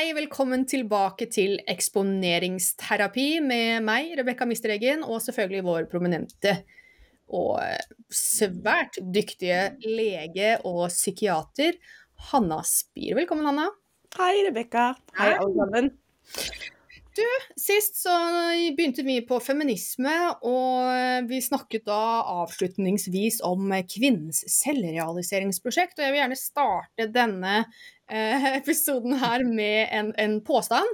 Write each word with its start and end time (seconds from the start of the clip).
Hei, 0.00 0.12
velkommen 0.16 0.62
tilbake 0.70 1.26
til 1.34 1.58
eksponeringsterapi 1.68 3.26
med 3.44 3.82
meg, 3.84 4.14
Rebekka 4.16 4.46
Mistereggen, 4.48 5.02
og 5.02 5.18
selvfølgelig 5.24 5.64
vår 5.66 5.88
prominente 5.90 6.54
og 7.26 7.58
svært 8.08 8.96
dyktige 9.02 9.74
lege 9.84 10.56
og 10.62 10.86
psykiater 10.88 11.76
Hanna 12.30 12.62
Spier. 12.66 13.18
Velkommen, 13.18 13.50
Hanna. 13.50 13.66
Hei, 14.16 14.34
Rebekka. 14.48 14.92
Hei, 15.18 15.32
alle 15.36 15.58
sammen. 15.58 15.90
Du, 17.16 17.26
sist 17.58 17.96
så 17.98 18.12
begynte 18.76 19.02
vi 19.02 19.16
på 19.26 19.40
feminisme, 19.42 20.12
og 20.46 21.26
vi 21.30 21.40
snakket 21.42 21.88
da 21.88 22.02
avslutningsvis 22.42 23.40
om 23.46 23.72
kvinnens 23.90 24.44
selvrealiseringsprosjekt. 24.60 25.98
Og 25.98 26.06
jeg 26.06 26.14
vil 26.14 26.22
gjerne 26.22 26.38
starte 26.38 27.08
denne 27.10 27.56
eh, 27.60 28.46
episoden 28.60 29.18
her 29.22 29.42
med 29.48 29.90
en, 29.96 30.12
en 30.22 30.38
påstand. 30.46 30.86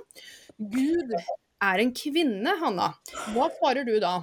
Gud 0.56 1.12
er 1.16 1.84
en 1.84 1.92
kvinne, 1.96 2.56
Hanna. 2.62 2.90
Hva 3.34 3.50
svarer 3.58 3.84
du 3.84 3.98
da? 4.00 4.18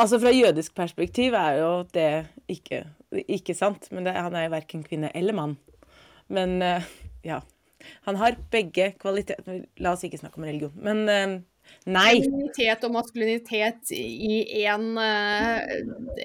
Altså, 0.00 0.16
fra 0.16 0.32
jødisk 0.32 0.74
perspektiv 0.76 1.36
er 1.36 1.60
jo 1.60 1.72
det 1.92 2.10
ikke, 2.48 2.86
ikke 3.28 3.56
sant. 3.56 3.90
Men 3.92 4.08
det, 4.08 4.16
han 4.16 4.36
er 4.36 4.48
jo 4.48 4.56
verken 4.56 4.84
kvinne 4.86 5.12
eller 5.16 5.36
mann. 5.36 5.58
Men 6.32 6.56
uh, 6.64 6.92
ja. 7.26 7.42
Han 8.08 8.18
har 8.20 8.36
begge 8.52 8.92
kvaliteter 9.02 9.64
La 9.82 9.94
oss 9.96 10.04
ikke 10.06 10.20
snakke 10.20 10.40
om 10.40 10.46
religion, 10.48 10.74
men 10.82 11.02
uh, 11.08 11.38
nei. 11.86 12.20
Femininitet 12.24 12.84
og 12.86 12.94
maskulinitet 12.96 13.92
i 13.96 14.42
én 14.64 14.92
uh, 14.98 15.58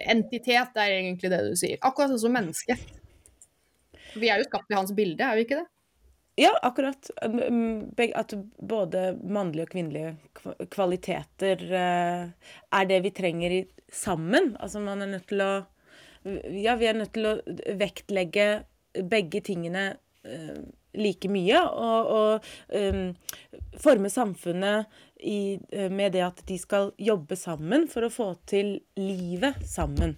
entitet, 0.07 0.75
det 0.75 0.83
er 0.83 0.99
egentlig 0.99 1.33
det 1.33 1.41
du 1.47 1.55
sier. 1.59 1.79
Akkurat 1.81 2.13
sånn 2.13 2.25
som 2.27 2.37
menneske. 2.37 2.77
Vi 4.17 4.29
er 4.31 4.41
jo 4.41 4.47
skapt 4.49 4.71
i 4.73 4.77
hans 4.77 4.93
bilde, 4.97 5.23
er 5.23 5.37
vi 5.37 5.45
ikke 5.47 5.61
det? 5.61 5.67
Ja, 6.37 6.51
akkurat. 6.61 7.09
At 7.17 8.33
både 8.61 9.07
mannlige 9.25 9.65
og 9.65 9.71
kvinnelige 9.73 10.67
kvaliteter 10.69 11.63
er 11.73 12.89
det 12.89 12.99
vi 13.07 13.11
trenger 13.17 13.55
sammen. 13.89 14.51
Altså 14.61 14.81
man 14.83 15.01
er 15.01 15.15
nødt 15.15 15.27
til 15.31 15.41
å 15.41 15.51
Ja, 16.53 16.75
vi 16.75 16.89
er 16.89 16.97
nødt 16.97 17.13
til 17.15 17.25
å 17.29 17.35
vektlegge 17.79 18.47
begge 19.09 19.41
tingene 19.45 19.83
like 20.93 21.29
mye. 21.31 21.63
Og, 21.63 22.13
og 22.19 22.47
um, 22.75 23.09
forme 23.81 24.11
samfunnet 24.13 25.01
i, 25.19 25.57
uh, 25.75 25.89
med 25.91 26.15
det 26.17 26.23
at 26.27 26.45
de 26.47 26.59
skal 26.61 26.93
jobbe 26.97 27.39
sammen 27.39 27.89
for 27.91 28.07
å 28.07 28.13
få 28.13 28.31
til 28.49 28.77
livet 28.99 29.61
sammen. 29.67 30.17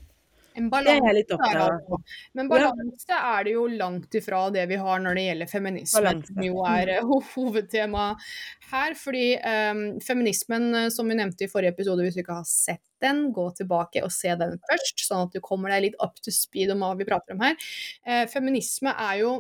En 0.59 0.67
balanse 0.71 1.37
er 1.37 1.59
altså. 1.61 1.99
Men 2.35 2.49
balanse 2.51 3.07
ja. 3.07 3.19
er 3.37 3.45
det 3.47 3.53
jo 3.53 3.65
langt 3.69 4.15
ifra 4.17 4.41
det 4.53 4.65
vi 4.71 4.79
har 4.81 5.01
når 5.03 5.15
det 5.15 5.25
gjelder 5.27 5.51
feminisme, 5.51 6.13
som 6.27 6.41
jo 6.43 6.63
er 6.67 6.91
uh, 6.99 7.13
hovedtema 7.35 8.07
her. 8.71 8.97
Fordi 8.99 9.25
um, 9.39 9.83
feminismen, 10.03 10.89
som 10.91 11.09
vi 11.09 11.19
nevnte 11.19 11.45
i 11.45 11.51
forrige 11.51 11.77
episode, 11.77 12.03
hvis 12.05 12.17
du 12.17 12.23
ikke 12.23 12.41
har 12.41 12.49
sett 12.49 12.83
den, 13.03 13.29
gå 13.35 13.45
tilbake 13.55 14.03
og 14.03 14.11
se 14.11 14.33
den 14.39 14.57
først, 14.67 15.05
sånn 15.05 15.29
at 15.29 15.37
du 15.37 15.39
kommer 15.45 15.71
deg 15.75 15.87
litt 15.87 16.01
up 16.03 16.19
to 16.19 16.33
speed 16.33 16.73
om 16.73 16.83
hva 16.83 16.95
vi 16.99 17.07
prater 17.07 17.37
om 17.37 17.45
her. 17.45 17.55
Uh, 18.03 18.25
feminisme 18.31 18.93
er 18.95 19.23
jo 19.23 19.37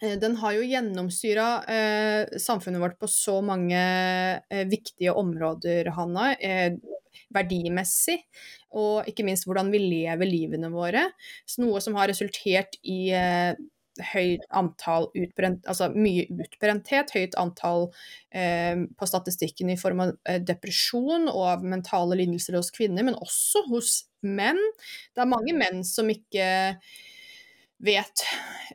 den 0.00 0.36
har 0.40 0.54
jo 0.56 0.64
gjennomsyra 0.64 1.48
eh, 1.68 2.38
samfunnet 2.40 2.80
vårt 2.80 2.98
på 3.00 3.08
så 3.10 3.40
mange 3.44 3.80
eh, 3.80 4.64
viktige 4.70 5.12
områder, 5.12 5.92
Hanna. 5.96 6.32
Eh, 6.36 6.78
verdimessig, 7.34 8.18
og 8.74 9.08
ikke 9.10 9.24
minst 9.26 9.46
hvordan 9.46 9.70
vi 9.70 9.82
lever 9.82 10.26
livene 10.26 10.70
våre. 10.72 11.08
Så 11.46 11.62
noe 11.62 11.82
som 11.82 11.94
har 11.98 12.10
resultert 12.10 12.74
i 12.82 13.10
eh, 13.14 13.52
høyt 14.12 14.46
antall 14.56 15.08
utbrent, 15.18 15.66
altså 15.68 15.90
mye 15.94 16.26
utbrenthet, 16.30 17.12
høyt 17.14 17.36
antall 17.40 17.88
eh, 18.34 18.86
på 18.96 19.08
statistikken 19.08 19.72
i 19.72 19.78
form 19.80 20.04
av 20.06 20.14
eh, 20.28 20.40
depresjon 20.42 21.28
og 21.30 21.44
av 21.54 21.66
mentale 21.66 22.18
lidelser 22.22 22.58
hos 22.58 22.72
kvinner, 22.74 23.06
men 23.06 23.18
også 23.18 23.66
hos 23.70 23.94
menn. 24.26 24.60
Det 25.14 25.24
er 25.24 25.30
mange 25.30 25.56
menn 25.56 25.84
som 25.86 26.10
ikke 26.12 26.48
vet 27.80 28.22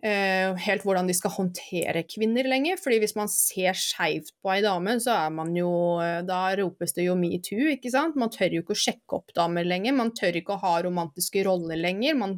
uh, 0.02 0.56
helt 0.66 0.84
hvordan 0.86 1.08
de 1.10 1.16
skal 1.16 1.34
håndtere 1.36 2.04
kvinner 2.10 2.48
lenger. 2.50 2.80
fordi 2.82 3.00
hvis 3.04 3.16
man 3.18 3.30
ser 3.32 3.78
skeivt 3.78 4.32
på 4.42 4.52
ei 4.54 4.62
dame, 4.66 4.98
så 5.02 5.14
er 5.26 5.34
man 5.34 5.54
jo 5.58 5.70
uh, 6.02 6.22
Da 6.26 6.40
ropes 6.60 6.96
det 6.98 7.08
jo 7.08 7.16
metoo, 7.20 7.70
ikke 7.76 7.92
sant. 7.94 8.18
Man 8.20 8.32
tør 8.34 8.58
jo 8.58 8.64
ikke 8.64 8.76
å 8.76 8.82
sjekke 8.86 9.20
opp 9.20 9.34
damer 9.38 9.68
lenger. 9.68 9.96
Man 9.98 10.14
tør 10.18 10.40
ikke 10.40 10.56
å 10.56 10.62
ha 10.64 10.74
romantiske 10.86 11.46
roller 11.46 11.80
lenger. 11.80 12.18
Man, 12.18 12.38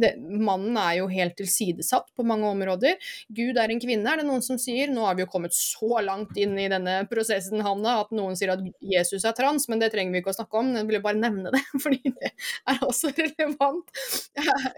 det, 0.00 0.14
mannen 0.20 0.78
er 0.80 1.00
jo 1.00 1.10
helt 1.10 1.36
tilsidesatt 1.40 2.12
på 2.14 2.26
mange 2.26 2.48
områder. 2.52 2.98
Gud 3.34 3.58
er 3.60 3.74
en 3.74 3.82
kvinne, 3.82 4.06
er 4.10 4.22
det 4.22 4.28
noen 4.28 4.44
som 4.44 4.60
sier. 4.60 4.92
Nå 4.94 5.06
har 5.08 5.18
vi 5.18 5.24
jo 5.24 5.30
kommet 5.32 5.56
så 5.56 6.02
langt 6.04 6.38
inn 6.40 6.56
i 6.60 6.68
denne 6.70 7.00
prosessen, 7.10 7.62
Hanna, 7.64 7.98
at 8.04 8.14
noen 8.14 8.38
sier 8.38 8.54
at 8.54 8.62
Jesus 8.84 9.26
er 9.26 9.34
trans, 9.36 9.66
men 9.70 9.82
det 9.82 9.90
trenger 9.94 10.14
vi 10.14 10.22
ikke 10.22 10.34
å 10.34 10.38
snakke 10.38 10.62
om. 10.62 10.74
Jeg 10.78 10.88
ville 10.88 11.02
bare 11.04 11.20
nevne 11.20 11.54
det, 11.54 11.62
fordi 11.84 12.14
det 12.14 12.32
er 12.70 12.82
også 12.86 13.10
relevant 13.18 13.90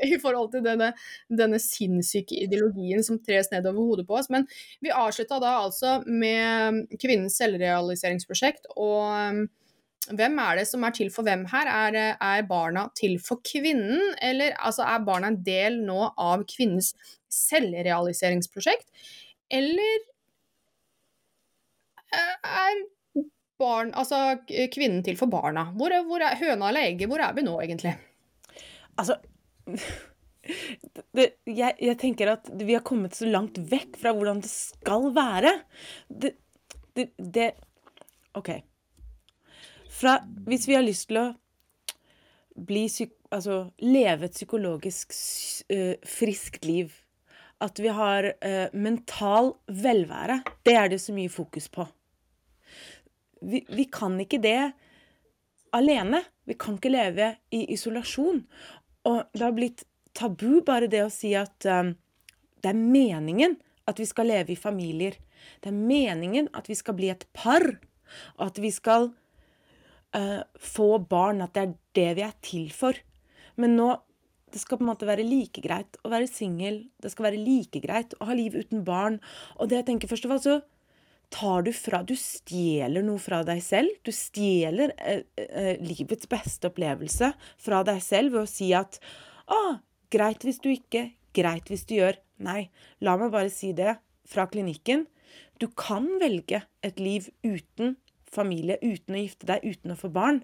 i 0.06 0.16
forhold 0.22 0.52
til 0.54 0.64
denne 0.64 0.92
denne 1.28 1.58
sinnssyke 1.62 2.36
ideologien 2.44 3.04
som 3.04 3.18
tres 3.22 3.50
nedover 3.52 3.82
hodet 3.90 4.06
på 4.08 4.18
oss. 4.18 4.30
Men 4.32 4.46
vi 4.84 4.94
avslutta 4.94 5.40
da 5.42 5.58
altså 5.64 6.00
med 6.06 6.86
kvinnens 7.02 7.38
selvrealiseringsprosjekt. 7.42 8.68
og 8.76 9.06
um, 9.06 9.46
hvem 10.06 10.36
er 10.38 10.60
det 10.60 10.68
som 10.70 10.84
er 10.86 10.94
til 10.94 11.08
for 11.10 11.26
hvem 11.26 11.42
her? 11.50 11.66
Er, 11.66 11.96
er, 12.14 12.42
barna 12.46 12.86
til 12.94 13.16
for 13.18 13.40
kvinnen, 13.42 14.14
eller 14.22 14.54
altså, 14.54 14.84
er 14.86 15.02
barna 15.06 15.32
en 15.32 15.40
del 15.42 15.80
nå 15.82 16.12
av 16.14 16.44
kvinnens 16.46 16.92
selvrealiseringsprosjekt? 17.32 18.86
Eller 19.50 20.04
er 22.14 22.84
barn, 23.58 23.92
altså 23.94 24.38
kvinnen 24.46 25.02
til 25.04 25.18
for 25.18 25.32
barna? 25.32 25.72
Hvor, 25.74 25.94
hvor 26.06 26.22
er 26.22 26.38
høna 26.38 26.70
eller 26.70 26.86
egget? 26.86 27.10
Hvor 27.10 27.22
er 27.22 27.34
vi 27.34 27.46
nå, 27.46 27.56
egentlig? 27.64 27.96
Altså 28.96 29.18
det, 31.16 31.26
jeg, 31.48 31.76
jeg, 31.82 31.96
tenker 32.00 32.32
at 32.36 32.48
vi 32.56 32.76
har 32.76 32.84
kommet 32.86 33.16
så 33.16 33.28
langt 33.28 33.58
vekk 33.70 33.98
fra 34.00 34.12
hvordan 34.16 34.42
det 34.44 34.50
skal 34.52 35.10
være. 35.16 35.52
Det, 36.08 36.34
det, 36.96 37.10
det 37.18 37.50
OK. 38.38 38.52
Fra, 39.96 40.18
hvis 40.48 40.66
vi 40.68 40.76
har 40.76 40.84
lyst 40.84 41.08
til 41.10 41.20
å 41.22 41.26
bli 42.56 42.86
altså, 43.34 43.66
leve 43.84 44.28
et 44.28 44.36
psykologisk 44.36 45.12
uh, 45.72 45.94
friskt 46.06 46.68
liv, 46.68 46.92
at 47.64 47.80
vi 47.80 47.92
har 47.92 48.30
uh, 48.34 48.66
mental 48.76 49.54
velvære, 49.68 50.42
det 50.68 50.76
er 50.76 50.92
det 50.92 51.00
så 51.00 51.16
mye 51.16 51.32
fokus 51.32 51.70
på. 51.72 51.86
Vi, 53.46 53.62
vi 53.68 53.88
kan 53.92 54.16
ikke 54.20 54.40
det 54.42 54.60
alene. 55.76 56.22
Vi 56.44 56.56
kan 56.58 56.76
ikke 56.78 56.92
leve 56.92 57.34
i 57.54 57.64
isolasjon. 57.74 58.42
Og 59.06 59.22
det 59.32 59.44
har 59.44 59.54
blitt 59.56 59.84
tabu, 60.16 60.62
bare 60.66 60.90
det 60.90 61.04
å 61.04 61.12
si 61.12 61.34
at 61.38 61.68
um, 61.68 61.92
det 62.62 62.72
er 62.72 62.80
meningen 62.80 63.58
at 63.86 64.00
vi 64.02 64.08
skal 64.08 64.30
leve 64.32 64.54
i 64.54 64.58
familier. 64.58 65.18
Det 65.62 65.70
er 65.70 65.76
meningen 65.76 66.50
at 66.56 66.70
vi 66.70 66.76
skal 66.78 66.96
bli 66.98 67.12
et 67.12 67.26
par, 67.36 67.64
og 68.38 68.48
at 68.48 68.58
vi 68.62 68.72
skal 68.74 69.10
uh, 70.16 70.42
få 70.58 70.96
barn. 70.98 71.44
At 71.44 71.54
det 71.54 71.62
er 71.62 71.76
det 71.98 72.10
vi 72.18 72.26
er 72.26 72.34
til 72.44 72.72
for. 72.74 72.98
Men 73.60 73.78
nå 73.78 73.92
det 74.52 74.62
skal 74.62 74.78
på 74.78 74.86
en 74.86 74.88
måte 74.92 75.08
være 75.08 75.26
like 75.26 75.60
greit 75.60 75.98
å 76.06 76.10
være 76.12 76.30
singel. 76.30 76.78
Det 77.02 77.10
skal 77.12 77.28
være 77.28 77.42
like 77.42 77.80
greit 77.82 78.14
å 78.16 78.28
ha 78.28 78.36
liv 78.36 78.54
uten 78.56 78.84
barn. 78.86 79.18
Og 79.58 79.68
det 79.68 79.80
jeg 79.80 79.88
tenker 79.90 80.10
først 80.10 80.28
av 80.28 80.36
alt, 80.36 80.46
så 80.46 80.60
tar 81.34 81.66
du 81.66 81.72
fra 81.74 82.02
Du 82.06 82.14
stjeler 82.16 83.04
noe 83.04 83.20
fra 83.20 83.42
deg 83.46 83.60
selv. 83.64 83.90
Du 84.06 84.12
stjeler 84.14 84.94
eh, 84.96 85.24
eh, 85.36 85.74
livets 85.82 86.30
beste 86.30 86.70
opplevelse 86.70 87.32
fra 87.58 87.82
deg 87.86 88.00
selv 88.04 88.36
ved 88.36 88.46
å 88.46 88.50
si 88.50 88.70
at 88.76 89.00
ah, 89.50 89.82
Greit 90.12 90.46
hvis 90.46 90.60
du 90.62 90.70
ikke, 90.72 91.10
greit 91.36 91.70
hvis 91.72 91.86
du 91.88 91.96
gjør. 91.98 92.18
Nei, 92.42 92.68
la 93.00 93.16
meg 93.20 93.32
bare 93.34 93.52
si 93.52 93.72
det 93.76 93.96
fra 94.28 94.46
klinikken. 94.50 95.06
Du 95.60 95.68
kan 95.72 96.06
velge 96.20 96.62
et 96.84 97.00
liv 97.00 97.30
uten 97.46 97.96
familie, 98.30 98.78
uten 98.82 99.16
å 99.16 99.22
gifte 99.22 99.48
deg, 99.48 99.64
uten 99.64 99.94
å 99.94 99.98
få 99.98 100.10
barn. 100.12 100.42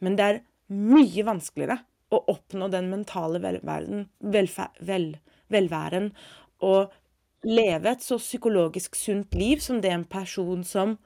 Men 0.00 0.16
det 0.16 0.26
er 0.26 0.42
mye 0.70 1.26
vanskeligere 1.26 1.80
å 2.10 2.22
oppnå 2.32 2.70
den 2.72 2.88
mentale 2.90 3.40
velværen, 3.42 4.08
vel, 4.20 5.10
velværen 5.52 6.10
og 6.66 6.94
leve 7.46 7.94
et 7.94 8.04
så 8.04 8.18
psykologisk 8.20 8.96
sunt 8.98 9.34
liv 9.38 9.62
som 9.64 9.80
det 9.80 9.92
en 9.94 10.06
person 10.08 10.64
som 10.66 10.96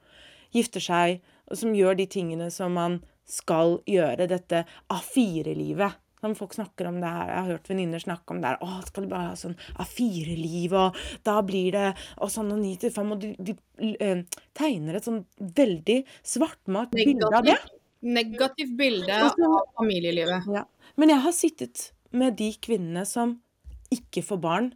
gifter 0.55 0.83
seg, 0.83 1.21
og 1.51 1.59
som 1.59 1.75
gjør 1.77 1.99
de 1.99 2.07
tingene 2.09 2.49
som 2.51 2.73
man 2.75 3.01
skal 3.29 3.79
gjøre, 3.89 4.27
dette 4.29 4.63
A4-livet. 4.93 5.97
Når 6.25 6.39
folk 6.39 6.55
snakker 6.57 6.89
om 6.89 6.99
det 7.01 7.11
her, 7.11 7.31
jeg 7.31 7.37
har 7.37 7.51
hørt 7.53 7.69
venninner 7.71 8.03
snakke 8.03 8.35
om 8.35 8.41
det 8.41 8.51
her 8.51 8.65
Å, 8.65 8.69
skal 8.87 9.05
du 9.05 9.11
bare 9.11 9.31
ha 9.31 9.39
sånn 9.39 9.55
A4-liv, 9.81 10.75
og 10.75 10.99
da 11.27 11.37
blir 11.45 11.71
det 11.75 11.87
Og 12.23 12.31
sånn 12.33 12.53
og 12.55 12.61
ni 12.61 12.75
til 12.81 12.93
fem. 12.95 13.13
og 13.15 13.23
de, 13.23 13.33
de 13.39 13.55
uh, 14.01 14.23
tegner 14.57 14.99
et 14.99 15.07
sånn 15.07 15.23
veldig 15.37 15.99
svartmalt 16.25 16.95
bilde 16.95 17.29
av 17.31 17.45
det. 17.45 17.57
Negativt 18.05 18.73
bilde 18.77 19.19
av 19.29 19.37
familielivet. 19.79 20.49
Ja. 20.53 20.65
Men 20.95 21.11
jeg 21.11 21.23
har 21.25 21.35
sittet 21.35 21.89
med 22.15 22.37
de 22.39 22.51
kvinnene 22.63 23.05
som 23.09 23.39
ikke 23.93 24.23
får 24.25 24.41
barn 24.43 24.73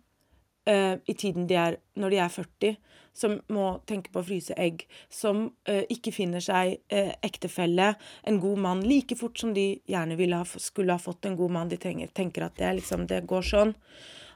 uh, 0.69 0.95
i 1.05 1.15
tiden 1.17 1.47
de 1.49 1.57
er 1.59 1.79
når 1.99 2.15
de 2.15 2.21
er 2.23 2.33
40, 2.33 2.79
som 3.13 3.39
må 3.53 3.71
tenke 3.89 4.11
på 4.13 4.21
å 4.21 4.27
fryse 4.27 4.55
egg, 4.59 4.85
som 5.11 5.47
uh, 5.69 5.83
ikke 5.91 6.13
finner 6.15 6.43
seg 6.43 6.77
uh, 6.93 7.13
ektefelle, 7.25 7.93
en 8.23 8.39
god 8.43 8.63
mann, 8.65 8.85
like 8.85 9.17
fort 9.19 9.39
som 9.39 9.53
de 9.55 9.71
gjerne 9.89 10.17
ha, 10.35 10.43
skulle 10.55 10.95
ha 10.95 11.01
fått 11.01 11.25
en 11.25 11.37
god 11.39 11.55
mann. 11.55 11.71
De 11.71 11.79
trenger, 11.81 12.11
tenker 12.13 12.47
at 12.47 12.57
det, 12.59 12.73
liksom, 12.81 13.07
det 13.09 13.25
går 13.29 13.45
sånn. 13.51 13.75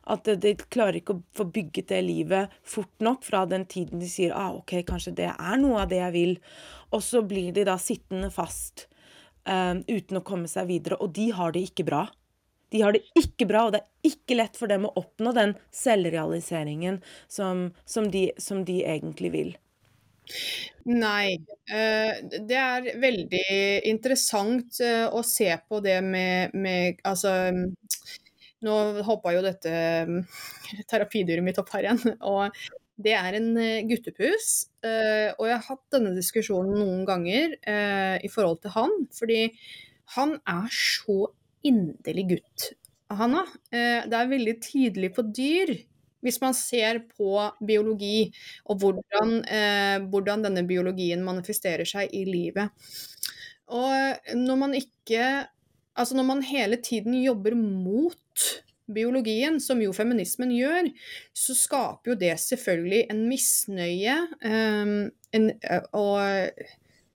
At 0.03 0.27
de, 0.27 0.55
klarer 0.67 0.99
ikke 0.99 1.15
å 1.15 1.21
få 1.37 1.45
bygget 1.55 1.93
det 1.93 2.01
livet 2.03 2.55
fort 2.67 2.91
nok 2.99 3.23
fra 3.23 3.45
den 3.47 3.63
tiden 3.71 4.01
de 4.01 4.09
sier 4.11 4.33
ah, 4.35 4.51
OK, 4.57 4.81
kanskje 4.87 5.15
det 5.15 5.29
er 5.31 5.61
noe 5.61 5.85
av 5.85 5.93
det 5.93 6.01
jeg 6.01 6.15
vil. 6.17 6.33
Og 6.91 7.05
så 7.05 7.23
blir 7.23 7.53
de 7.55 7.63
da 7.69 7.77
sittende 7.79 8.27
fast 8.33 8.89
uh, 9.47 9.79
uten 9.87 10.19
å 10.19 10.25
komme 10.27 10.51
seg 10.51 10.67
videre. 10.73 10.99
Og 10.99 11.15
de 11.15 11.29
har 11.35 11.55
det 11.55 11.63
ikke 11.69 11.87
bra. 11.87 12.03
De 12.73 12.81
har 12.81 12.95
det 12.95 13.03
ikke 13.19 13.45
bra, 13.49 13.67
og 13.67 13.75
det 13.75 13.83
er 13.83 14.09
ikke 14.09 14.37
lett 14.39 14.57
for 14.57 14.71
dem 14.71 14.87
å 14.89 14.93
oppnå 14.97 15.33
den 15.37 15.53
selvrealiseringen 15.73 17.03
som, 17.31 17.67
som, 17.85 18.09
de, 18.09 18.31
som 18.41 18.63
de, 18.65 18.79
egentlig 18.89 19.29
vil. 19.33 19.51
Nei. 20.89 21.35
Eh, 21.69 22.21
det 22.47 22.57
er 22.59 22.87
veldig 22.99 23.47
interessant 23.91 24.79
eh, 24.83 25.05
å 25.05 25.21
se 25.27 25.49
på 25.67 25.79
det 25.83 25.99
med, 26.03 26.55
med 26.55 27.01
Altså 27.07 27.51
Nå 28.63 28.77
hoppa 29.03 29.33
jo 29.35 29.43
dette 29.43 29.73
terapidyret 30.91 31.43
mitt 31.43 31.59
opp 31.59 31.71
her 31.75 31.89
igjen. 31.89 32.15
og 32.33 32.55
det 33.03 33.15
er 33.19 33.37
en 33.37 33.53
eh, 33.59 33.85
guttepus, 33.89 34.49
og 34.83 35.45
jeg 35.49 35.55
har 35.55 35.65
hatt 35.67 35.85
denne 35.91 36.13
diskusjonen 36.15 36.77
noen 36.77 37.01
ganger 37.07 37.55
i 38.23 38.29
forhold 38.31 38.61
til 38.63 38.73
han. 38.75 38.93
Fordi 39.17 39.39
han 40.15 40.37
er 40.47 40.69
så 40.71 41.25
inderlig 41.67 42.27
gutt, 42.35 42.69
Hanna. 43.13 43.45
Eh, 43.71 44.05
det 44.09 44.19
er 44.19 44.31
veldig 44.31 44.55
tydelig 44.63 45.13
på 45.15 45.25
dyr. 45.33 45.73
Hvis 46.23 46.39
man 46.39 46.55
ser 46.55 47.01
på 47.17 47.35
biologi 47.67 48.29
og 48.71 48.79
hvordan, 48.79 49.33
eh, 49.43 49.97
hvordan 50.07 50.45
denne 50.45 50.63
biologien 50.67 51.23
manifesterer 51.25 51.87
seg 51.87 52.13
i 52.15 52.23
livet. 52.23 52.71
Og 53.67 54.35
når 54.37 54.59
man 54.59 54.77
ikke 54.77 55.47
Altså 55.93 56.15
når 56.17 56.25
man 56.25 56.39
hele 56.41 56.79
tiden 56.81 57.13
jobber 57.13 57.53
mot 57.53 58.45
biologien, 58.89 59.59
som 59.61 59.81
jo 59.81 59.91
feminismen 59.93 60.49
gjør, 60.55 60.89
så 61.37 61.53
skaper 61.53 62.13
jo 62.13 62.15
det 62.17 62.31
selvfølgelig 62.41 63.03
en 63.13 63.21
misnøye 63.29 64.15
um, 64.41 64.95
en, 65.37 65.51
og 65.93 66.49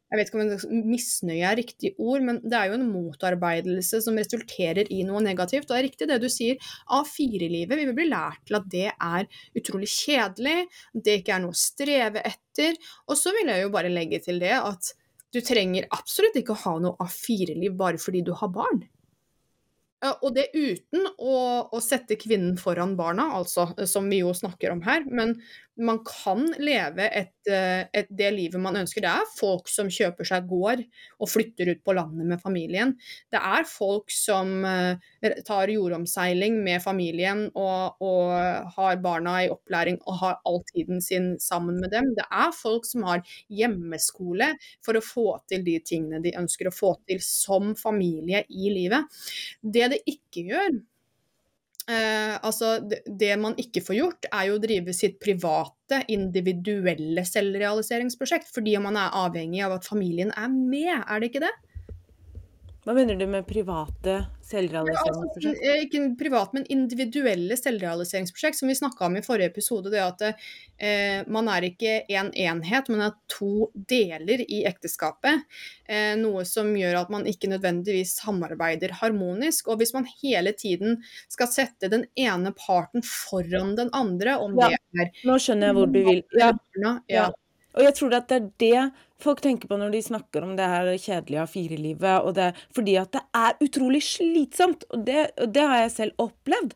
jeg 0.09 0.19
vet 0.19 0.31
ikke 0.31 0.41
om 0.41 0.85
misnøye 0.89 1.45
er 1.45 1.59
riktig 1.59 1.91
ord, 2.01 2.23
men 2.25 2.39
det 2.41 2.57
er 2.57 2.71
jo 2.71 2.79
en 2.79 2.87
motarbeidelse 2.89 4.01
som 4.05 4.17
resulterer 4.17 4.89
i 4.95 5.03
noe 5.05 5.21
negativt. 5.25 5.67
Og 5.69 5.75
det 5.75 5.81
er 5.83 5.87
riktig 5.89 6.09
det 6.09 6.21
du 6.23 6.29
sier, 6.33 6.71
A4-livet, 6.97 7.77
vi 7.77 7.85
vil 7.91 7.97
bli 7.97 8.09
lært 8.09 8.41
til 8.49 8.57
at 8.61 8.71
det 8.73 8.87
er 8.93 9.29
utrolig 9.59 9.91
kjedelig, 9.93 10.57
det 10.97 11.21
ikke 11.21 11.37
er 11.37 11.45
noe 11.45 11.57
å 11.57 11.61
streve 11.61 12.25
etter. 12.25 12.79
Og 13.09 13.21
så 13.21 13.35
vil 13.37 13.53
jeg 13.53 13.67
jo 13.67 13.75
bare 13.75 13.93
legge 13.93 14.23
til 14.25 14.41
det 14.41 14.57
at 14.57 14.95
du 15.35 15.43
trenger 15.45 15.91
absolutt 15.93 16.39
ikke 16.41 16.57
å 16.57 16.63
ha 16.65 16.79
noe 16.81 17.05
A4-liv 17.05 17.77
bare 17.77 18.01
fordi 18.01 18.25
du 18.25 18.33
har 18.39 18.53
barn. 18.55 18.87
Og 19.99 20.31
det 20.37 20.47
uten 20.55 21.09
å, 21.19 21.39
å, 21.75 21.79
sette 21.83 22.15
kvinnen 22.21 22.55
foran 22.61 22.95
barna, 22.99 23.33
altså, 23.35 23.67
som 23.91 24.07
vi 24.07 24.21
jo 24.23 24.31
snakker 24.37 24.71
om 24.71 24.83
her. 24.87 25.03
Men 25.11 25.35
man 25.79 26.01
kan 26.07 26.43
leve 26.59 27.07
et, 27.07 27.35
eh, 27.51 27.87
et, 27.95 28.09
det 28.11 28.31
livet 28.35 28.61
man 28.61 28.77
ønsker. 28.81 29.03
Det 29.05 29.11
er 29.11 29.31
folk 29.37 29.71
som 29.71 29.91
kjøper 29.93 30.27
seg 30.27 30.49
gård 30.51 30.83
og 31.19 31.31
flytter 31.31 31.71
ut 31.73 31.83
på 31.87 31.95
landet 31.97 32.27
med 32.29 32.43
familien. 32.43 32.95
Det 33.33 33.39
er 33.39 33.69
folk 33.69 34.11
som 34.13 34.65
uh, 34.67 34.99
tar 35.47 35.71
jordomseiling 35.73 36.59
med 36.65 36.83
familien 36.83 37.47
og, 37.55 38.03
og, 38.03 38.35
har 38.75 39.01
barna 39.03 39.37
i 39.45 39.51
opplæring 39.53 40.01
og 40.07 40.21
har 40.23 40.39
all 40.49 40.61
tiden 40.73 41.03
sin 41.05 41.31
sammen 41.43 41.79
med 41.83 41.95
dem. 41.95 42.13
Det 42.19 42.27
er 42.27 42.55
folk 42.57 42.87
som 42.89 43.07
har 43.09 43.25
hjemmeskole 43.49 44.53
for 44.85 44.99
å 44.99 45.05
få 45.05 45.29
til 45.51 45.65
de 45.67 45.79
tingene 45.85 46.23
de 46.25 46.35
ønsker 46.39 46.71
å 46.71 46.75
få 46.75 46.95
til 47.09 47.23
som 47.25 47.75
familie 47.79 48.45
i 48.49 48.73
livet. 48.75 49.21
Det 49.63 49.91
det 49.95 50.03
ikke 50.11 50.49
gjør, 50.51 50.81
Eh, 51.89 52.35
altså, 52.45 52.75
det, 52.85 53.01
det, 53.07 53.33
man 53.41 53.57
ikke 53.61 53.81
får 53.85 53.97
gjort, 53.97 54.29
er 54.29 54.51
jo 54.51 54.59
å 54.59 54.63
drive 54.63 54.95
sitt 54.97 55.17
private, 55.25 56.03
individuelle 56.13 57.25
selvrealiseringsprosjekt. 57.25 58.51
Fordi 58.53 58.77
man 58.85 58.99
er 59.01 59.17
avhengig 59.17 59.65
av 59.65 59.79
at 59.79 59.89
familien 59.89 60.35
er 60.37 60.53
med, 60.53 60.93
er 61.01 61.23
det 61.23 61.33
ikke 61.33 61.47
det? 61.47 61.55
Hva 62.89 62.95
mener 62.97 63.19
du 63.21 63.27
med 63.29 63.45
private 63.45 64.13
selvrealiseringsprosjekt? 64.49 65.59
Altså, 65.61 65.73
ikke 65.85 65.99
privat, 66.17 66.55
men 66.57 66.63
individuelle 66.73 67.57
selvrealiseringsprosjekt, 67.61 68.57
som 68.57 68.71
vi 68.73 68.77
snakka 68.79 69.05
om 69.05 69.19
i 69.19 69.21
forrige 69.27 69.51
episode. 69.51 69.91
Det 69.93 70.01
at 70.01 70.23
eh, 70.25 71.19
man 71.29 71.51
er 71.53 71.67
ikke 71.69 71.99
én 72.09 72.31
en 72.31 72.31
enhet, 72.33 72.89
men 72.89 73.03
er 73.05 73.19
to 73.29 73.69
deler 73.93 74.41
i 74.41 74.63
ekteskapet. 74.71 75.45
Eh, 75.85 76.15
noe 76.17 76.47
som 76.49 76.71
gjør 76.81 76.97
at 77.03 77.13
man 77.13 77.29
ikke 77.29 77.51
nødvendigvis 77.53 78.15
samarbeider 78.23 78.97
harmonisk. 79.03 79.69
Og 79.69 79.83
hvis 79.83 79.93
man 79.93 80.09
hele 80.23 80.55
tiden 80.57 80.97
skal 81.29 81.53
sette 81.53 81.93
den 81.93 82.07
ene 82.17 82.55
parten 82.57 83.05
foran 83.05 83.77
den 83.77 83.93
andre, 83.93 84.39
om 84.41 84.57
ja, 84.65 84.73
det 84.73 85.05
er 85.05 85.13
Nå 85.29 85.37
skjønner 85.45 85.75
jeg 85.75 85.79
hvor 85.83 85.93
du 85.93 86.01
vil. 86.09 86.25
Ja. 86.41 86.55
ja. 87.13 87.29
Og 87.79 87.85
jeg 87.87 87.95
tror 87.95 88.19
at 88.19 88.29
det 88.29 88.41
er 88.41 88.49
det 88.59 89.09
folk 89.23 89.41
tenker 89.43 89.71
på 89.71 89.79
når 89.79 89.93
de 89.95 90.01
snakker 90.05 90.45
om 90.47 90.55
det 90.59 90.67
her 90.71 90.89
kjedelige 90.95 91.45
A4-livet. 91.45 92.59
Fordi 92.75 92.95
at 93.01 93.13
det 93.17 93.23
er 93.37 93.65
utrolig 93.65 94.03
slitsomt, 94.07 94.85
og 94.95 95.05
det, 95.07 95.29
og 95.43 95.53
det 95.55 95.65
har 95.71 95.83
jeg 95.83 95.95
selv 95.95 96.23
opplevd. 96.23 96.75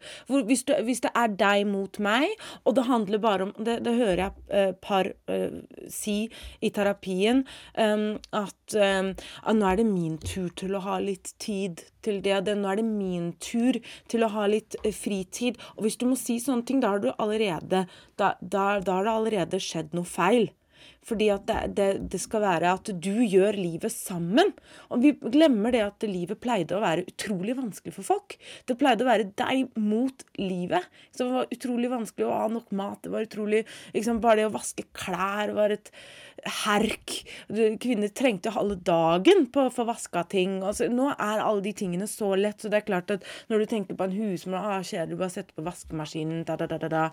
Hvis, 0.49 0.65
du, 0.67 0.75
hvis, 0.87 1.03
det 1.05 1.13
er 1.19 1.37
deg 1.39 1.67
mot 1.71 2.01
meg, 2.03 2.35
og 2.67 2.77
det 2.79 2.89
handler 2.89 3.23
bare 3.23 3.49
om 3.49 3.53
Det, 3.63 3.79
det 3.85 3.95
hører 3.95 4.21
jeg 4.25 4.33
uh, 4.51 4.73
par 4.83 5.09
uh, 5.31 5.59
si 5.91 6.17
i 6.61 6.71
terapien, 6.75 7.45
um, 7.79 8.17
at, 8.35 8.75
um, 8.75 9.13
at 9.47 9.59
nå 9.59 9.69
er 9.69 9.79
det 9.79 9.87
min 9.87 10.17
tur 10.19 10.49
til 10.59 10.75
å 10.75 10.83
ha 10.83 10.99
litt 11.03 11.35
tid 11.43 11.85
til 12.03 12.19
det. 12.25 12.41
det 12.47 12.57
nå 12.59 12.71
er 12.73 12.81
det 12.81 12.87
min 12.89 13.33
tur 13.43 13.79
til 14.11 14.25
å 14.25 14.33
ha 14.35 14.49
litt 14.51 14.75
uh, 14.83 14.91
fritid. 14.91 15.61
Og 15.77 15.87
hvis 15.87 16.01
du 16.01 16.09
må 16.11 16.19
si 16.19 16.41
sånne 16.43 16.67
ting, 16.67 16.83
da 16.83 16.97
har, 16.97 17.05
du 17.05 17.13
allerede, 17.13 17.87
da, 18.19 18.35
da, 18.41 18.81
da 18.81 18.99
har 18.99 19.07
det 19.07 19.15
allerede 19.15 19.63
skjedd 19.63 19.95
noe 19.95 20.09
feil. 20.09 20.51
Fordi 21.07 21.29
at 21.35 21.47
det, 21.49 21.59
det, 21.77 21.87
det, 22.13 22.21
skal 22.23 22.45
være 22.45 22.73
at 22.77 22.91
du 23.03 23.25
gjør 23.27 23.57
livet 23.59 23.91
sammen. 23.91 24.53
Og 24.95 25.03
vi 25.03 25.15
glemmer 25.35 25.75
det 25.75 25.83
at 25.85 26.07
livet 26.07 26.41
pleide 26.43 26.77
å 26.77 26.83
være 26.83 27.07
utrolig 27.11 27.57
vanskelig 27.59 27.95
for 27.97 28.07
folk. 28.07 28.37
Det 28.69 28.79
pleide 28.79 29.03
å 29.03 29.11
være 29.11 29.31
deg 29.39 29.75
mot 29.83 30.23
livet. 30.39 30.87
Så 31.11 31.27
det 31.27 31.35
var 31.35 31.57
utrolig 31.57 31.91
vanskelig 31.93 32.29
å 32.29 32.37
ha 32.37 32.49
nok 32.53 32.71
mat. 32.79 33.01
Det 33.03 33.15
var 33.15 33.27
utrolig 33.27 33.65
liksom, 33.97 34.23
Bare 34.23 34.43
det 34.43 34.51
å 34.51 34.55
vaske 34.55 34.87
klær 34.95 35.51
var 35.57 35.75
et 35.75 35.91
herk. 36.65 37.15
Kvinner 37.83 38.11
trengte 38.15 38.53
halve 38.55 38.77
dagen 38.85 39.47
på 39.53 39.67
å 39.67 39.73
få 39.73 39.87
vaska 39.89 40.25
ting. 40.33 40.61
Altså, 40.67 40.89
nå 40.93 41.11
er 41.13 41.43
alle 41.43 41.65
de 41.65 41.75
tingene 41.77 42.09
så 42.11 42.33
lett, 42.39 42.61
så 42.63 42.71
det 42.73 42.81
er 42.81 42.89
klart 42.89 43.13
at 43.15 43.27
når 43.53 43.63
du 43.63 43.71
tenker 43.73 43.99
på 43.99 44.09
en 44.09 44.17
husmor 44.17 44.61
ah, 44.61 44.81
Kjedelig, 44.83 45.19
bare 45.21 45.35
sette 45.35 45.57
på 45.57 45.65
vaskemaskinen, 45.67 46.43
da, 46.49 46.57
da, 46.61 46.69
da, 46.71 46.91
da. 46.93 47.05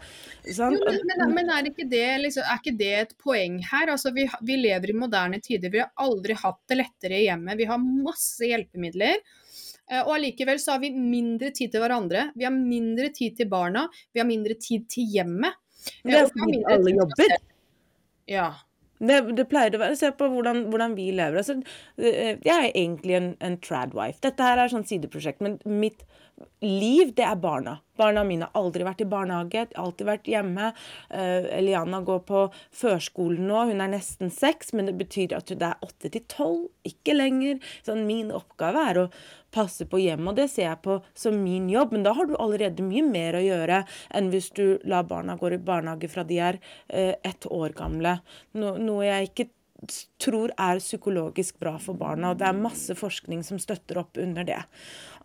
Sånn? 0.45 0.77
Jo, 0.77 0.95
men, 1.09 1.35
men, 1.35 1.51
er, 1.53 1.69
ikke 1.69 1.87
det, 1.89 2.07
liksom, 2.25 2.47
er 2.47 2.61
ikke 2.61 2.77
det 2.79 2.93
et 3.03 3.13
poeng 3.21 3.59
her? 3.71 3.93
Altså, 3.95 4.13
vi, 4.15 4.25
vi 4.45 4.57
lever 4.61 4.93
i 4.93 4.97
moderne 4.97 5.41
tider. 5.43 5.73
Vi 5.73 5.83
har 5.83 5.93
aldri 5.99 6.37
hatt 6.39 6.61
det 6.69 6.79
lettere 6.79 7.19
i 7.19 7.27
hjemmet. 7.27 7.59
Vi 7.59 7.69
har 7.69 7.81
masse 7.83 8.49
hjelpemidler. 8.49 9.19
Eh, 9.89 10.03
og 10.03 10.13
allikevel 10.17 10.61
så 10.61 10.75
har 10.75 10.83
vi 10.83 10.91
mindre 10.93 11.51
tid 11.55 11.73
til 11.73 11.83
hverandre. 11.83 12.29
Vi 12.37 12.45
har 12.47 12.53
mindre 12.55 13.09
tid 13.15 13.37
til 13.39 13.49
barna. 13.51 13.87
Vi 14.13 14.21
har 14.21 14.29
mindre 14.29 14.57
tid 14.61 14.85
til 14.91 15.09
hjemmet. 15.09 15.57
Det 16.03 16.17
er 16.19 16.27
fordi 16.33 16.63
alle 16.69 16.95
jobber. 16.97 17.37
Ja. 18.29 18.49
Det, 18.99 19.19
det, 19.31 19.45
pleier 19.47 19.75
å 19.77 19.79
være 19.79 19.95
Se 19.95 20.09
på 20.11 20.27
hvordan, 20.27 20.65
hvordan 20.71 20.95
vi 20.97 21.09
lever. 21.15 21.39
Altså, 21.39 21.55
eh, 21.97 22.35
jeg 22.43 22.55
er 22.55 22.71
egentlig 22.73 23.15
en, 23.15 23.29
en 23.45 23.55
tradwife. 23.63 24.19
Dette 24.25 24.43
her 24.43 24.59
er 24.59 24.71
sånn 24.71 24.87
sideprosjekt, 24.87 25.43
men 25.45 25.59
mitt 25.63 26.03
liv, 26.61 27.13
det 27.15 27.25
er 27.25 27.39
barna. 27.39 27.77
Barna 27.99 28.23
mine 28.23 28.47
har 28.47 28.59
aldri 28.59 28.85
vært 28.87 29.01
i 29.03 29.07
barnehage, 29.09 29.65
alltid 29.79 30.07
vært 30.07 30.29
hjemme. 30.31 30.69
Uh, 31.11 31.47
Eliana 31.57 31.99
går 32.05 32.21
på 32.27 32.45
førskolen 32.81 33.49
nå, 33.49 33.65
hun 33.71 33.83
er 33.83 33.91
nesten 33.91 34.31
seks, 34.33 34.71
men 34.75 34.87
det 34.89 34.95
betyr 34.99 35.35
at 35.37 35.51
det 35.51 35.67
er 35.67 35.85
åtte 35.85 36.11
til 36.13 36.23
tolv, 36.31 36.63
ikke 36.87 37.17
lenger. 37.17 37.59
Sånn, 37.87 38.05
min 38.07 38.31
oppgave 38.35 38.85
er 38.91 39.01
å 39.03 39.05
passe 39.55 39.87
på 39.89 39.99
hjemmet, 40.01 40.31
og 40.31 40.39
det 40.39 40.49
ser 40.53 40.69
jeg 40.69 40.81
på 40.85 40.99
som 41.17 41.37
min 41.43 41.69
jobb. 41.71 41.95
Men 41.95 42.07
da 42.07 42.15
har 42.17 42.29
du 42.29 42.35
allerede 42.39 42.85
mye 42.85 43.05
mer 43.05 43.39
å 43.39 43.45
gjøre 43.45 43.83
enn 44.15 44.31
hvis 44.33 44.51
du 44.55 44.65
lar 44.89 45.07
barna 45.09 45.37
gå 45.39 45.53
i 45.55 45.61
barnehage 45.61 46.11
fra 46.11 46.25
de 46.27 46.41
er 46.51 46.59
uh, 46.61 47.15
ett 47.15 47.49
år 47.49 47.75
gamle. 47.77 48.19
No, 48.55 48.75
noe 48.79 49.07
jeg 49.07 49.31
ikke 49.31 49.51
tror 50.19 50.51
er 50.59 50.81
psykologisk 50.81 51.59
bra 51.59 51.77
for 51.79 51.97
barna. 51.99 52.33
Og 52.33 52.39
det 52.39 52.47
er 52.49 52.63
masse 52.63 52.95
forskning 52.97 53.43
som 53.47 53.59
støtter 53.61 54.01
opp 54.01 54.19
under 54.19 54.47
det. 54.47 54.61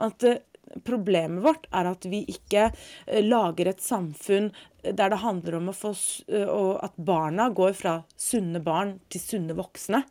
At 0.03 0.27
uh, 0.27 0.39
problemet 0.87 1.45
vårt 1.45 1.69
er 1.73 1.91
at 1.91 2.09
vi 2.11 2.25
ikke 2.31 2.69
eh, 2.71 3.23
lager 3.25 3.71
et 3.71 3.85
samfunn 3.85 4.51
der 4.85 5.15
det 5.15 5.23
handler 5.23 5.55
om 5.57 5.71
få, 5.73 5.95
at 6.85 6.97
barna 7.01 7.47
går 7.49 7.73
fra 7.79 7.95
sunne 8.21 8.61
barn 8.61 8.99
til 9.09 9.23
sunne 9.23 9.57
voksne. 9.57 10.03